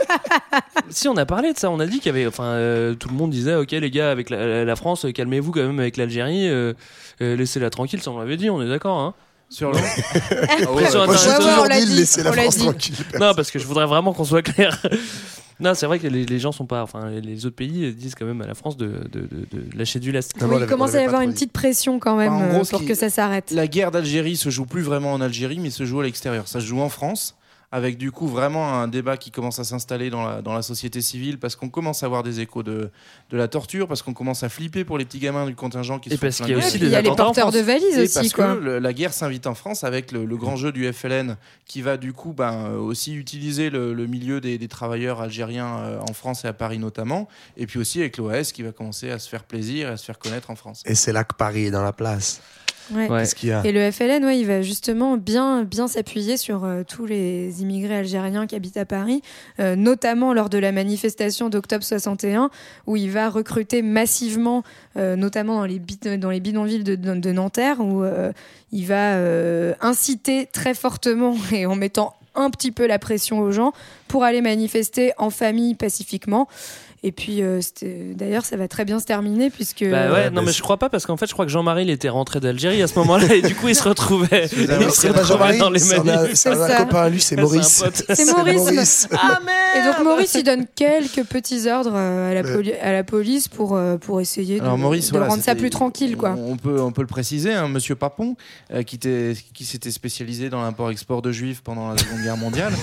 [0.90, 3.10] si on a parlé de ça, on a dit qu'il y avait, enfin, euh, tout
[3.10, 5.98] le monde disait, ok les gars, avec la, la France, euh, calmez-vous quand même avec
[5.98, 6.74] l'Algérie, euh,
[7.22, 9.00] euh, laissez-la tranquille, ça on l'avait dit, on est d'accord.
[9.00, 9.14] Hein
[9.50, 9.78] Sur le.
[10.64, 12.42] Après, sur Moi, j'ai Internet, ouais, on toujours l'a dit, dit, laissez la on l'a
[12.44, 12.64] France dit.
[12.64, 12.96] tranquille.
[13.20, 14.82] Non, parce que je voudrais vraiment qu'on soit clair.
[15.58, 16.84] Non, c'est vrai que les, les gens sont pas.
[16.84, 20.02] Enfin, les autres pays disent quand même à la France de, de, de- de lâcher
[20.02, 20.36] du lest.
[20.42, 22.36] Non, mais on Oui, il commence à y avoir une petite pression quand même Bah,
[22.36, 23.52] en euh, gros, ce pour qui- que ça s'arrête.
[23.52, 26.50] La guerre d'Algérie se joue plus vraiment en Algérie, mais se joue à l'extérieur.
[26.50, 27.36] Ça se joue en France,
[27.76, 31.02] avec du coup vraiment un débat qui commence à s'installer dans la, dans la société
[31.02, 32.90] civile, parce qu'on commence à avoir des échos de,
[33.32, 36.10] de la torture, parce qu'on commence à flipper pour les petits gamins du contingent qui
[36.10, 37.58] Et se parce font qu'il y a aussi des il y a les porteurs de
[37.58, 37.66] France.
[37.66, 38.56] valises aussi, parce quoi.
[38.56, 41.82] que le- la guerre s'invite en France avec le, le grand jeu du FLN qui
[41.82, 46.00] va du coup ben, euh, aussi utiliser le, le milieu des, des travailleurs algériens euh,
[46.00, 49.20] en France et à Paris notamment, et puis aussi avec l'OAS qui va commencer à
[49.20, 50.82] se faire plaisir et à se faire connaître en France.
[50.86, 52.42] Et c'est là que Paris est dans la place.
[52.94, 53.10] Ouais.
[53.10, 53.20] Ouais.
[53.22, 56.64] Qu'est-ce qu'il y a Et le FLN, ouais, il va justement bien, bien s'appuyer sur
[56.64, 59.22] euh, tous les immigrés algériens qui habitent à Paris,
[59.60, 62.50] euh, notamment lors de la manifestation d'octobre 61,
[62.88, 64.64] où il va recruter massivement,
[64.98, 65.80] euh, notamment dans les,
[66.18, 68.32] dans les bidonvilles de, de, de Nanterre, où euh,
[68.72, 73.52] il va euh, inciter très fortement et en mettant un petit peu la pression aux
[73.52, 73.72] gens
[74.08, 76.48] pour aller manifester en famille pacifiquement.
[77.08, 79.84] Et puis, euh, c'était- d'ailleurs, ça va très bien se terminer puisque.
[79.88, 81.90] Bah ouais, non mais je crois pas parce qu'en fait je crois que Jean-Marie il
[81.92, 84.68] était rentré d'Algérie à ce moment-là et du coup il se retrouvait, il se C'est
[85.14, 86.34] pas retrouvait Jean-Marie, dans les c'est un- manifs.
[86.34, 86.78] c'est un C'est ça.
[86.84, 87.84] copain à lui, c'est Maurice.
[88.10, 88.56] C'est Maurice.
[88.58, 89.08] Maurice.
[89.18, 92.54] Ah merde Et donc Maurice, il donne quelques petits ordres euh, à la, Ouais.
[92.56, 95.54] poli- à la police pour, euh, pour essayer de, Alors Maurice, de voilà, rendre ça
[95.54, 96.18] plus tranquille.
[96.18, 96.36] Quoi.
[96.38, 98.36] On peut, on peut le préciser, hein, Monsieur Papon,
[98.74, 102.74] euh, qui, était- qui s'était spécialisé dans l'import-export de juifs pendant la Seconde Guerre mondiale,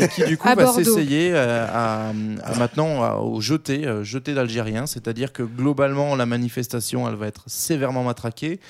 [0.00, 2.08] et qui du coup À va s'essayer euh, à,
[2.44, 7.26] à maintenant à- au jeté, euh, jeté d'Algériens, c'est-à-dire que globalement la manifestation, elle va
[7.26, 8.60] être sévèrement matraquée,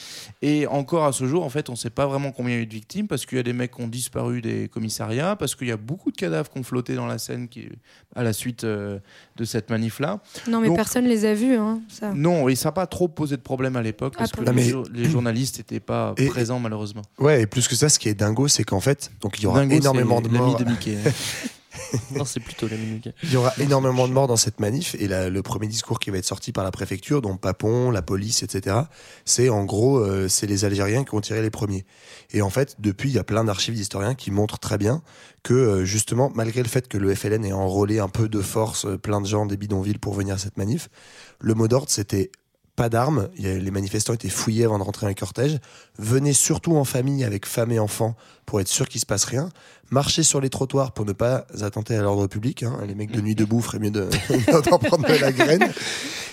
[0.42, 2.60] et encore à ce jour, en fait, on ne sait pas vraiment combien il y
[2.60, 5.36] a eu de victimes, parce qu'il y a des mecs qui ont disparu des commissariats,
[5.36, 7.68] parce qu'il y a beaucoup de cadavres qui ont flotté dans la Seine qui,
[8.14, 8.98] à la suite euh,
[9.36, 10.20] de cette manif-là.
[10.48, 11.54] Non, mais Donc, personne les a vus.
[11.56, 12.12] Hein, ça.
[12.14, 14.52] non, et ça n'a pas trop posé de problème à l'époque parce Ah, que Non,
[14.52, 17.02] les, mais- jo- les journalistes n'étaient pas Et- présents malheureusement.
[17.18, 19.46] Ouais, et plus que ça, ce qui est dingo, c'est qu'en fait, donc il y
[19.46, 20.56] aura Dingo, énormément de morts.
[20.58, 20.96] de Mickey.
[21.04, 21.10] hein.
[22.16, 22.66] Non c'est plutôt.
[23.22, 26.18] Il y aura énormément de morts dans cette manif et le premier discours qui va
[26.18, 28.76] être sorti par la préfecture, dont Papon, la police, etc.,
[29.24, 31.84] c'est en gros, euh, c'est les Algériens qui ont tiré les premiers.
[32.32, 35.02] Et en fait, depuis, il y a plein d'archives d'historiens qui montrent très bien
[35.42, 38.84] que euh, justement, malgré le fait que le FLN ait enrôlé un peu de force
[38.86, 40.88] euh, plein de gens des bidonvilles pour venir à cette manif,
[41.40, 42.30] le mot d'ordre c'était
[42.78, 45.58] pas d'armes, les manifestants étaient fouillés avant de rentrer dans le cortège,
[45.98, 48.14] venez surtout en famille avec femmes et enfants
[48.46, 49.48] pour être sûr qu'il se passe rien,
[49.90, 52.78] marchez sur les trottoirs pour ne pas attenter à l'ordre public, hein.
[52.86, 54.08] les mecs de nuit debout feraient mieux de-
[54.70, 55.68] d'en prendre la graine.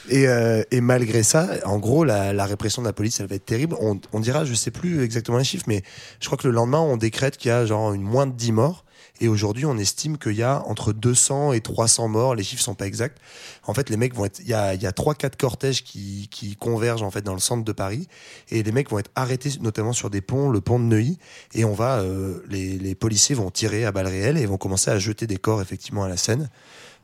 [0.09, 3.35] Et, euh, et malgré ça, en gros, la, la répression de la police, elle va
[3.35, 3.75] être terrible.
[3.81, 5.81] On, on dira, je sais plus exactement les chiffres, mais
[6.19, 8.51] je crois que le lendemain, on décrète qu'il y a genre une moins de 10
[8.51, 8.84] morts.
[9.21, 12.35] Et aujourd'hui, on estime qu'il y a entre 200 et 300 morts.
[12.35, 13.17] Les chiffres sont pas exacts.
[13.63, 15.83] En fait, les mecs vont être, il y a, il y a trois, quatre cortèges
[15.83, 18.07] qui, qui convergent en fait dans le centre de Paris,
[18.49, 21.17] et les mecs vont être arrêtés notamment sur des ponts, le pont de Neuilly,
[21.53, 24.91] et on va, euh, les, les policiers vont tirer à balles réelles et vont commencer
[24.91, 26.49] à jeter des corps effectivement à la Seine.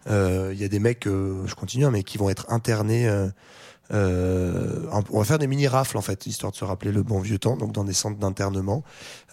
[0.08, 3.10] Euh, Il y a des mecs, euh, je continue, hein, mais qui vont être internés.
[3.94, 7.20] Euh, on va faire des mini rafles en fait, histoire de se rappeler le bon
[7.20, 8.84] vieux temps, donc dans des centres d'internement.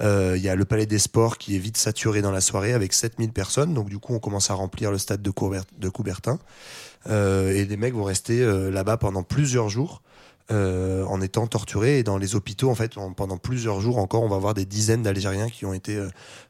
[0.01, 2.73] Euh, Il y a le Palais des Sports qui est vite saturé dans la soirée
[2.73, 6.39] avec 7000 personnes, donc du coup on commence à remplir le stade de, Coubertin.
[7.09, 10.03] Euh, et les mecs vont rester là-bas pendant plusieurs jours.
[10.51, 14.23] Euh, en étant torturés et dans les hôpitaux en fait en- pendant plusieurs jours encore
[14.23, 16.09] on va avoir des dizaines d'Algériens qui ont été euh,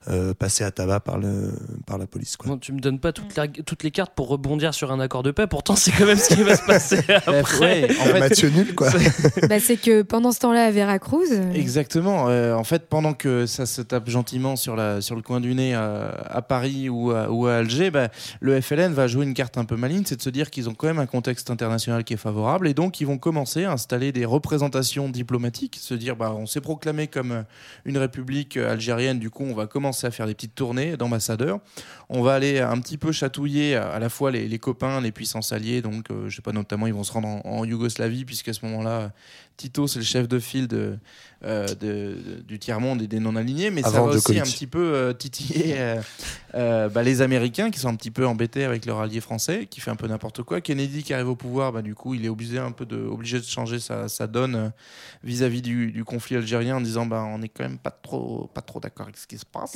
[0.08, 1.52] euh, passés à tabac par le
[1.86, 2.48] par la police quoi.
[2.50, 5.22] Bon, tu me donnes pas toutes, la- toutes les cartes pour rebondir sur un accord
[5.22, 7.58] de paix, pourtant c'est quand même ce qui va se passer après.
[7.60, 8.88] ouais, en fait- Mathieu nul quoi.
[9.48, 11.26] Bah, c'est que pendant ce temps-là, à Veracruz.
[11.32, 12.28] euh, Exactement.
[12.28, 15.54] Euh, en fait, pendant que ça se tape gentiment sur, la, sur le coin du
[15.54, 18.08] nez à, à Paris ou à, ou à Alger, bah,
[18.40, 20.74] le FLN va jouer une carte un peu maligne, c'est de se dire qu'ils ont
[20.74, 24.12] quand même un contexte international qui est favorable et donc ils vont commencer à installer
[24.12, 27.46] des représentations diplomatiques, se dire bah, on s'est proclamé comme
[27.86, 31.60] une république algérienne, du coup on va commencer à faire des petites tournées d'ambassadeurs.
[32.10, 35.52] On va aller un petit peu chatouiller à la fois les, les copains, les puissances
[35.52, 38.52] alliées, donc euh, je sais pas, notamment ils vont se rendre en, en Yougoslavie, puisqu'à
[38.52, 39.10] ce moment-là,
[39.58, 40.96] Tito c'est le chef de file de,
[41.44, 45.12] euh, de- du tiers-monde et des non-alignés, mais ça va aussi un petit peu euh,
[45.12, 45.74] titiller
[46.54, 49.80] euh, bah, les Américains qui sont un petit peu embêtés avec leur allié français, qui
[49.80, 50.60] fait un peu n'importe quoi.
[50.60, 53.38] Kennedy qui arrive au pouvoir, bah, du coup il est obligé un peu de, obligé
[53.40, 54.72] de changer sa, sa donne
[55.24, 58.62] vis-à-vis du, du conflit algérien en disant bah, on est quand même pas trop, pas
[58.62, 59.74] trop d'accord avec ce qui se passe.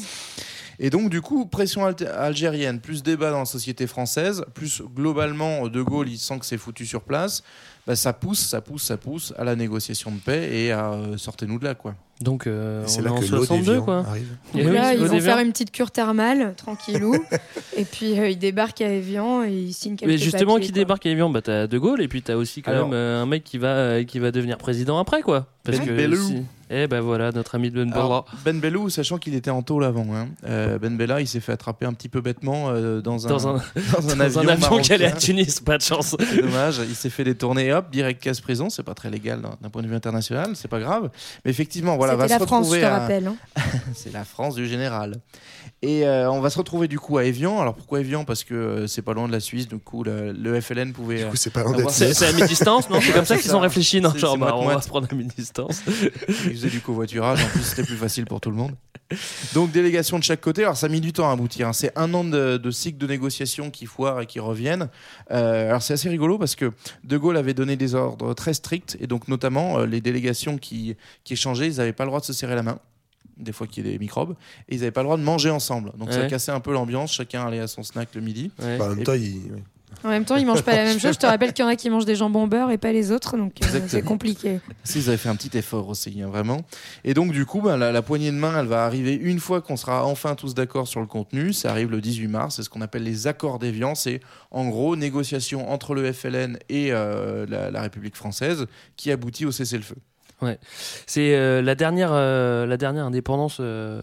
[0.79, 5.69] Et donc, du coup, pression al- algérienne, plus débat dans la société française, plus globalement,
[5.69, 7.43] De Gaulle, il sent que c'est foutu sur place.
[7.87, 11.17] Bah, ça pousse, ça pousse, ça pousse à la négociation de paix et à euh,
[11.17, 11.95] sortez-nous de là, quoi.
[12.21, 14.05] Donc, euh, on là est en que l'eau 62, d'Évian quoi.
[14.07, 14.29] arrive.
[14.55, 17.17] Et Donc là, ils vont faire une petite cure thermale, tranquillou.
[17.77, 20.73] et puis euh, ils débarquent à Evian et ils signent quelques Mais justement, papiers, qui
[20.73, 20.79] quoi.
[20.81, 23.23] débarque à Evian, bah t'as De Gaulle et puis t'as aussi quand Alors- même euh,
[23.23, 25.49] un mec qui va euh, qui va devenir président après quoi.
[25.65, 26.17] Parce Ben que Bellou.
[26.29, 26.43] si-
[26.75, 28.05] Eh ben voilà, notre ami Ben Bella.
[28.05, 31.41] Alors, ben Bellou, sachant qu'il était en tôle avant, hein, euh, Ben Bella, il s'est
[31.41, 33.53] fait attraper un petit peu bêtement euh, dans, un, Dans un-
[33.93, 35.13] dans un Dans avion, un avion qui allait à.
[35.13, 36.17] Tunis, pas de chance.
[36.19, 39.69] C'est dommage, il s'est fait détourner, hop, direct casse prison, c'est pas très légal d'un
[39.69, 41.11] point de vue international, c'est pas grave.
[41.45, 43.27] Mais effectivement, voilà, va C'était se la France, je retrouver te à- rappelle.
[43.27, 43.37] hein.
[43.95, 45.17] c'est la France du général.
[45.85, 47.61] Et euh, on va se retrouver du coup à Evian.
[47.61, 48.25] Alors pourquoi Evian?
[48.25, 51.25] Parce que euh, c'est pas loin de la Suisse, du coup le, le FLN pouvait.
[51.25, 53.01] Du coup, c'est pas loin d'être C'est à mi-distance, non?
[53.01, 54.11] C'est comme ça qu'ils ont réfléchi, non?
[54.13, 55.83] C'est- Genre, bah, on va se prendre à mi-distance.
[56.69, 58.75] Du covoiturage, en plus c'était plus facile pour tout le monde.
[59.55, 61.73] Donc délégation de chaque côté, alors ça a mis du temps à aboutir, hein.
[61.75, 64.89] c'est un an de, de cycle de négociation qui foire et qui reviennent.
[65.31, 66.73] Euh, alors c'est assez rigolo parce que
[67.05, 70.97] De Gaulle avait donné des ordres très stricts et donc notamment euh, les délégations qui,
[71.25, 72.79] qui échangeaient, ils n'avaient pas le droit de se serrer la main.
[73.39, 74.35] Des fois qu'il y a des microbes,
[74.69, 75.93] et ils n'avaient pas le droit de manger ensemble.
[75.99, 76.27] Donc ça Ouais.
[76.29, 78.51] cassait un peu l'ambiance, chacun allait à son snack le midi.
[78.61, 78.77] Ouais.
[78.79, 79.63] Bah, en même Et- temps, il-.
[80.05, 81.15] En même temps, ils mangent pas la même chose.
[81.15, 83.13] Je te rappelle qu'il y en a qui mangent des jambons beurre et pas les
[83.13, 84.61] autres, donc euh, c'est compliqué.
[84.85, 86.63] Si vous avez fait un petit effort aussi, hein, vraiment.
[87.05, 89.61] Et donc, du coup, ben, la, la poignée de main, elle va arriver une fois
[89.61, 91.53] qu'on sera enfin tous d'accord sur le contenu.
[91.53, 92.57] Ça arrive le 18 mars.
[92.57, 93.95] C'est ce qu'on appelle les accords d'Évian.
[93.95, 94.21] C'est
[94.51, 98.67] en gros négociation entre le FLN et euh, la, la République française
[98.97, 99.97] qui aboutit au cessez-le-feu.
[100.43, 100.59] Ouais.
[101.07, 104.03] C'est euh, la dernière, euh, la dernière indépendance euh,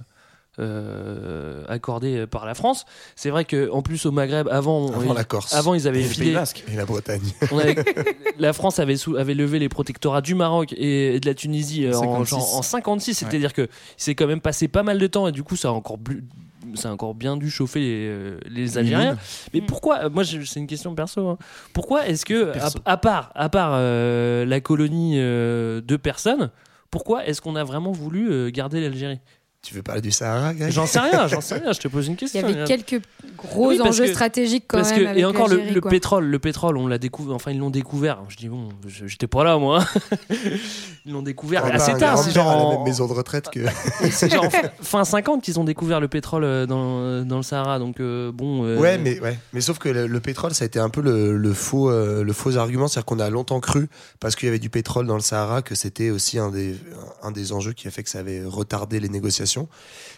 [0.60, 2.86] euh, accordée par la France.
[3.16, 5.53] C'est vrai que en plus au Maghreb, avant, Avant la Corse.
[5.53, 6.36] avant ils avaient Et filé.
[6.72, 7.22] Et la Bretagne.
[7.51, 7.76] On avait-
[8.39, 11.86] la France avait, sou- avait levé les protectorats du Maroc et, et de la Tunisie
[11.86, 12.30] euh, en, 56.
[12.30, 15.43] genre en 56, c'est-à-dire que c'est quand même passé pas mal de temps et du
[15.43, 16.24] coup ça a encore plus
[16.76, 19.18] ça a encore bien dû chauffer les, euh, les Algériens.
[19.55, 21.28] Mais pourquoi euh, Moi, je- c'est une question perso.
[21.28, 21.38] hein.
[21.74, 22.51] Pourquoi est-ce que,
[22.86, 26.51] à, part, à part euh, la colonie euh, de personnes,
[26.91, 29.20] pourquoi est-ce qu'on a vraiment voulu euh, garder l'Algérie?
[29.62, 31.74] Tu veux parler du Sahara, J'en sais rien, j'en sais rien.
[31.74, 32.47] Je te pose une Il y question.
[32.47, 33.01] avait quelques
[33.38, 34.99] gros Oui, enjeux que- stratégiques quand parce même.
[35.01, 37.36] que, avec et encore le, pétrole, le pétrole, on l'a découvert.
[37.36, 38.20] Enfin, ils l'ont découvert.
[38.30, 39.84] Je dis bon, je- j'étais pas là moi.
[41.05, 42.18] ils l'ont découvert assez tard.
[42.18, 43.60] C'est genre à la en- même maison de retraite que.
[44.12, 47.80] c'est genre fin, fin 50 qu'ils ont découvert le pétrole euh, dans, dans le Sahara.
[47.80, 48.64] Donc euh, bon.
[48.64, 51.01] euh, Ouais, mais ouais, mais sauf que le, le pétrole, ça a été un peu
[51.01, 53.89] le, le faux, euh, le faux argument, c'est-à-dire qu'on a longtemps cru
[54.22, 56.76] parce qu'il y avait du pétrole dans le Sahara que c'était aussi un des,
[57.24, 59.48] un des enjeux qui a fait que ça avait retardé les négociations.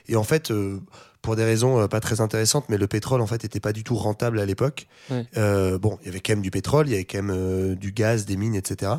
[0.07, 0.79] Et en fait, euh,
[1.21, 3.83] pour des raisons euh, pas très intéressantes, mais le pétrole en fait était pas du
[3.83, 4.87] tout rentable à l'époque.
[5.09, 5.25] Ouais.
[5.37, 7.75] Euh, bon, il y avait quand même du pétrole, il y avait quand même euh,
[7.75, 8.91] du gaz, des mines, etc.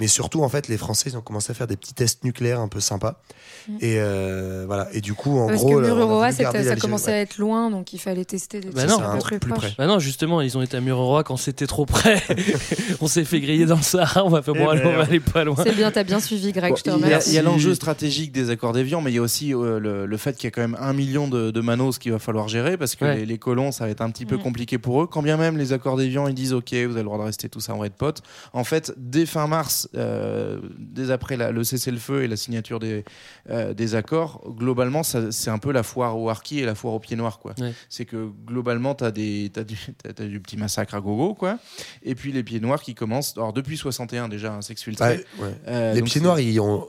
[0.00, 2.60] Mais surtout, en fait, les Français ils ont commencé à faire des petits tests nucléaires
[2.60, 3.20] un peu sympas.
[3.68, 3.76] Mm.
[3.80, 4.88] Et euh, voilà.
[4.92, 7.16] Et du coup, en Parce gros, que Mururoa, ça commençait ouais.
[7.18, 9.06] à être loin, donc il fallait tester des Bah trucs non.
[9.06, 9.52] un peu plus.
[9.76, 12.22] Bah non, justement, ils ont été à Mururoa quand c'était trop près.
[13.00, 14.24] on s'est fait griller dans le Sahara.
[14.24, 15.56] On va faire bon, Eh allez, on va aller pas loin.
[15.62, 17.30] C'est bien, t'as bien suivi, Greg, je te Il y a, remercie.
[17.30, 20.06] il y a l'enjeu stratégique des accords d'Évian, mais il y a aussi euh, le,
[20.06, 22.48] le fait qu'il y a quand même un million de, de manos qu'il va falloir
[22.48, 23.16] gérer parce que Ouais.
[23.18, 24.42] les, les colons, ça va être un petit peu Mm.
[24.42, 25.06] compliqué pour eux.
[25.06, 27.48] Quand bien même les accords d'Évian, ils disent OK, vous avez le droit de rester
[27.48, 28.22] tout ça, on va être potes.
[28.52, 33.04] En fait, dès fin mars, euh, dès après la- le cessez-le-feu et la signature des,
[33.50, 36.98] euh, des accords, globalement, c'est un peu la foire au harki et la foire au
[37.00, 37.38] pied noir.
[37.38, 37.54] quoi.
[37.60, 37.72] Ouais.
[37.88, 41.34] C'est que globalement, tu as, du, t'as- t'as du petit massacre à gogo.
[41.34, 41.58] quoi.
[42.02, 45.08] Et puis les pieds noirs qui commencent, alors depuis 61 déjà, un sexe filtré.
[45.08, 45.54] Ouais, ouais.
[45.68, 46.88] Euh, les pieds noirs, ils ont...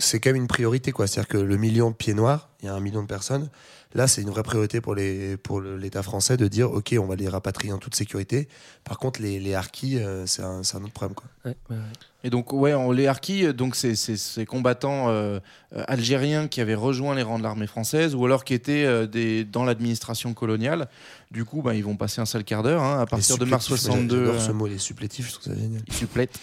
[0.00, 0.90] c'est quand même une priorité.
[0.92, 1.06] quoi.
[1.06, 3.48] C'est-à-dire que le million de pieds noirs, il y a un million de personnes.
[3.92, 7.16] Là, c'est une vraie priorité pour les pour l'État français de dire OK, on va
[7.16, 8.46] les rapatrier en toute sécurité.
[8.84, 11.14] Par contre, les, les harkis, euh, c'est un, c'est un autre problème.
[11.16, 11.26] Quoi.
[11.44, 11.82] Ouais, ouais, ouais.
[12.22, 15.40] Et donc, ouais, on, les harkis, donc c'est c'est- ces combattants euh,
[15.88, 19.44] algériens qui avaient rejoint les rangs de l'armée française ou alors qui étaient euh, des,
[19.44, 20.88] dans l'administration coloniale.
[21.32, 23.64] Du coup, bah, ils vont passer un sale quart d'heure hein, à partir de mars
[23.64, 24.26] supplétifs, 62.
[24.26, 25.82] J'adore ce mot, les supplétifs, je trouve ça génial.
[25.88, 26.38] ils supplètent.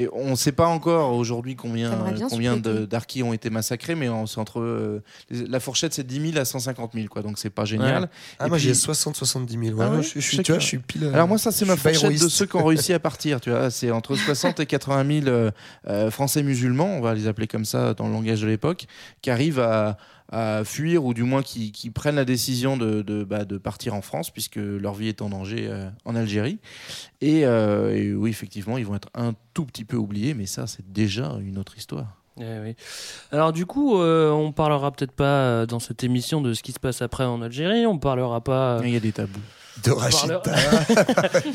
[0.00, 1.90] Et on ne sait pas encore aujourd'hui combien,
[2.30, 2.56] combien
[3.22, 6.92] ont été massacrés, mais on- c'est entre euh, la fourchette c'est 10 000 à 150
[6.94, 8.04] 000, quoi, donc c'est pas génial.
[8.04, 8.08] Ouais.
[8.38, 9.78] Ah, Et moi, j'ai 60-70 000.
[9.78, 11.04] Ouais, Ah ouais je, tu vois, je suis pile.
[11.04, 13.40] euh, Alors moi ça c'est je ma fourchette de ceux qui ont réussi à partir,
[13.42, 15.50] tu vois, c'est entre 60 et 80 000 euh,
[15.86, 18.86] euh, Français musulmans, on va les appeler comme ça dans le langage de l'époque,
[19.20, 19.98] qui arrivent à,
[20.30, 23.94] à fuir ou du moins qui, qui prennent la décision de, de, bah, de partir
[23.94, 26.58] en France puisque leur vie est en danger euh, en Algérie.
[27.20, 30.66] Et, euh, et oui effectivement ils vont être un tout petit peu oubliés, mais ça
[30.66, 32.20] c'est déjà une autre histoire.
[32.38, 32.74] Eh oui.
[33.32, 36.72] Alors du coup, euh, on parlera peut-être pas euh, dans cette émission de ce qui
[36.72, 37.86] se passe après en Algérie.
[37.86, 38.80] On parlera pas.
[38.82, 39.40] Il y a des tabous.
[39.84, 40.42] De Rachida.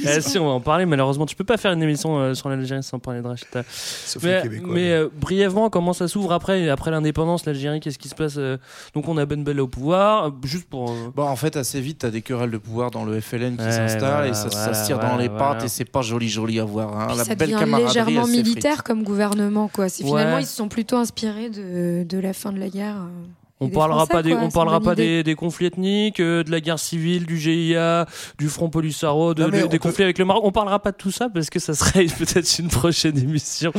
[0.07, 0.86] Eh, si, on va en parler.
[0.86, 3.63] Malheureusement, tu peux pas faire une émission euh, sur l'Algérie sans parler de Rachida.
[3.69, 4.69] Sauf les Mais, Québécois.
[4.73, 8.57] mais, euh, brièvement, comment ça s'ouvre après, après l'indépendance, l'Algérie Qu'est-ce qui se passe euh,
[8.93, 10.89] Donc on a Ben Bella au pouvoir, juste pour.
[10.91, 13.57] euh, Bon, en fait, assez vite, tu as des querelles de pouvoir dans le FLN
[13.57, 15.53] qui Ouais, s'installent voilà, et ça, ça voilà, se tire dans les voilà.
[15.53, 16.97] pattes et c'est pas joli joli à voir.
[16.99, 17.07] hein.
[17.09, 19.89] Puis La ça belle camaraderie, légèrement militaire comme gouvernement, quoi.
[19.89, 20.43] Si finalement Ouais.
[20.43, 22.95] ils se sont plutôt inspirés de, de la fin de la guerre.
[23.61, 26.51] On des parlera Français, pas des, on parlera pas des, des conflits ethniques, euh, de
[26.51, 28.05] la guerre civile, du GIA,
[28.37, 30.43] du Front Polisario, de, Non, des peut- conflits avec le Maroc.
[30.45, 33.71] On parlera pas de tout ça parce que ça serait peut-être une prochaine émission.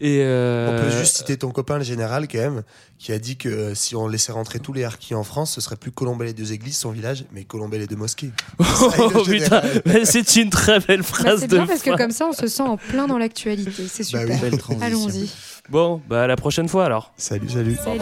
[0.00, 2.62] Et euh, On peut juste citer ton copain le général quand même,
[2.98, 5.60] qui a dit que euh, si on laissait rentrer tous les harkis en France, ce
[5.60, 8.30] serait plus Colombey les deux églises, son village, mais Colombey les deux mosquées.
[8.80, 12.10] Oh, putain, mais c'est une très belle Bah, phrase c'est de bien parce que comme
[12.10, 13.70] ça on se sent en plein dans l'actualité.
[13.88, 14.36] C'est Bah super.
[14.36, 14.86] oui, belle transition.
[14.86, 15.30] Allons-y.
[15.68, 17.12] Bon, bah à la prochaine fois alors.
[17.16, 17.76] Salut, salut.
[17.82, 17.98] Salut.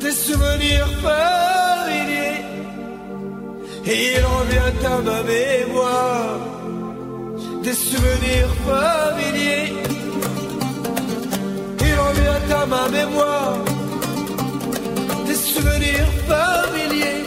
[0.00, 0.88] des souvenirs.
[3.86, 6.38] Et il revient à ma mémoire
[7.62, 9.72] des souvenirs familiers.
[11.80, 13.58] Il revient à ma mémoire
[15.26, 17.24] des souvenirs familiers.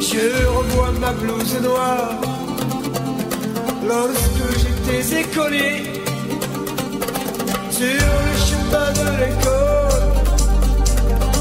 [0.00, 2.20] Je revois ma blouse noire
[3.86, 5.76] lorsque j'étais écolier
[7.70, 9.84] sur le chemin de l'école.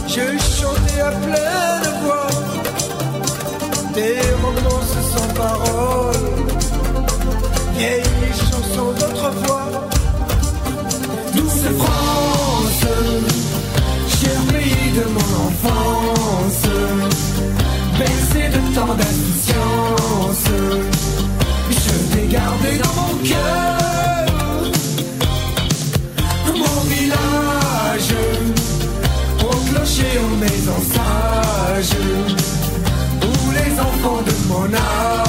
[0.08, 0.26] Je
[0.58, 2.28] chantais à pleine voix
[3.94, 6.16] des romances sans parole,
[7.78, 8.04] vieilles
[8.34, 9.70] chansons d'autrefois.
[11.36, 12.86] Douce France,
[14.20, 16.66] cher pays de mon enfance,
[17.98, 20.50] bercé de tant d'insouciance,
[21.72, 24.72] je t'ai gardé dans mon cœur.
[26.56, 28.14] Mon village,
[29.42, 31.98] au clocher, aux maisons sages,
[33.22, 35.23] où les enfants de mon âge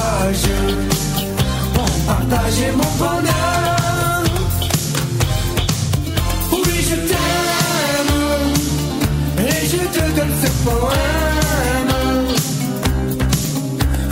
[2.35, 4.25] ont partagé mon bonheur.
[6.53, 8.15] Oui, je t'aime,
[9.39, 11.93] et je te donne ce poème.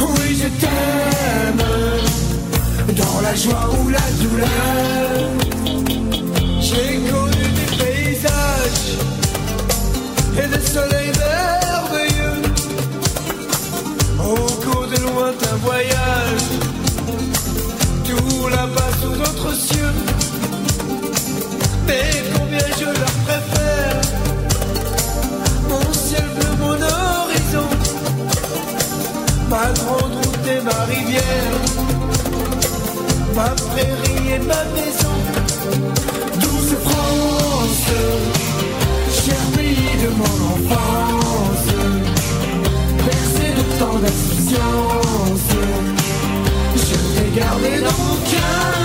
[0.00, 1.64] Oui, je t'aime,
[2.96, 5.12] dans la joie ou la douleur.
[6.60, 8.88] J'ai connu des paysages
[10.38, 12.42] et des soleils merveilleux
[14.20, 16.01] au cours de lointains voyages,
[33.34, 35.16] ma prairie et ma maison.
[36.40, 37.86] Douce France,
[39.24, 41.68] cher pays de mon enfance,
[43.04, 45.50] bercé de tant d'insouciance,
[46.76, 48.81] je t'ai gardé dans mon cœur.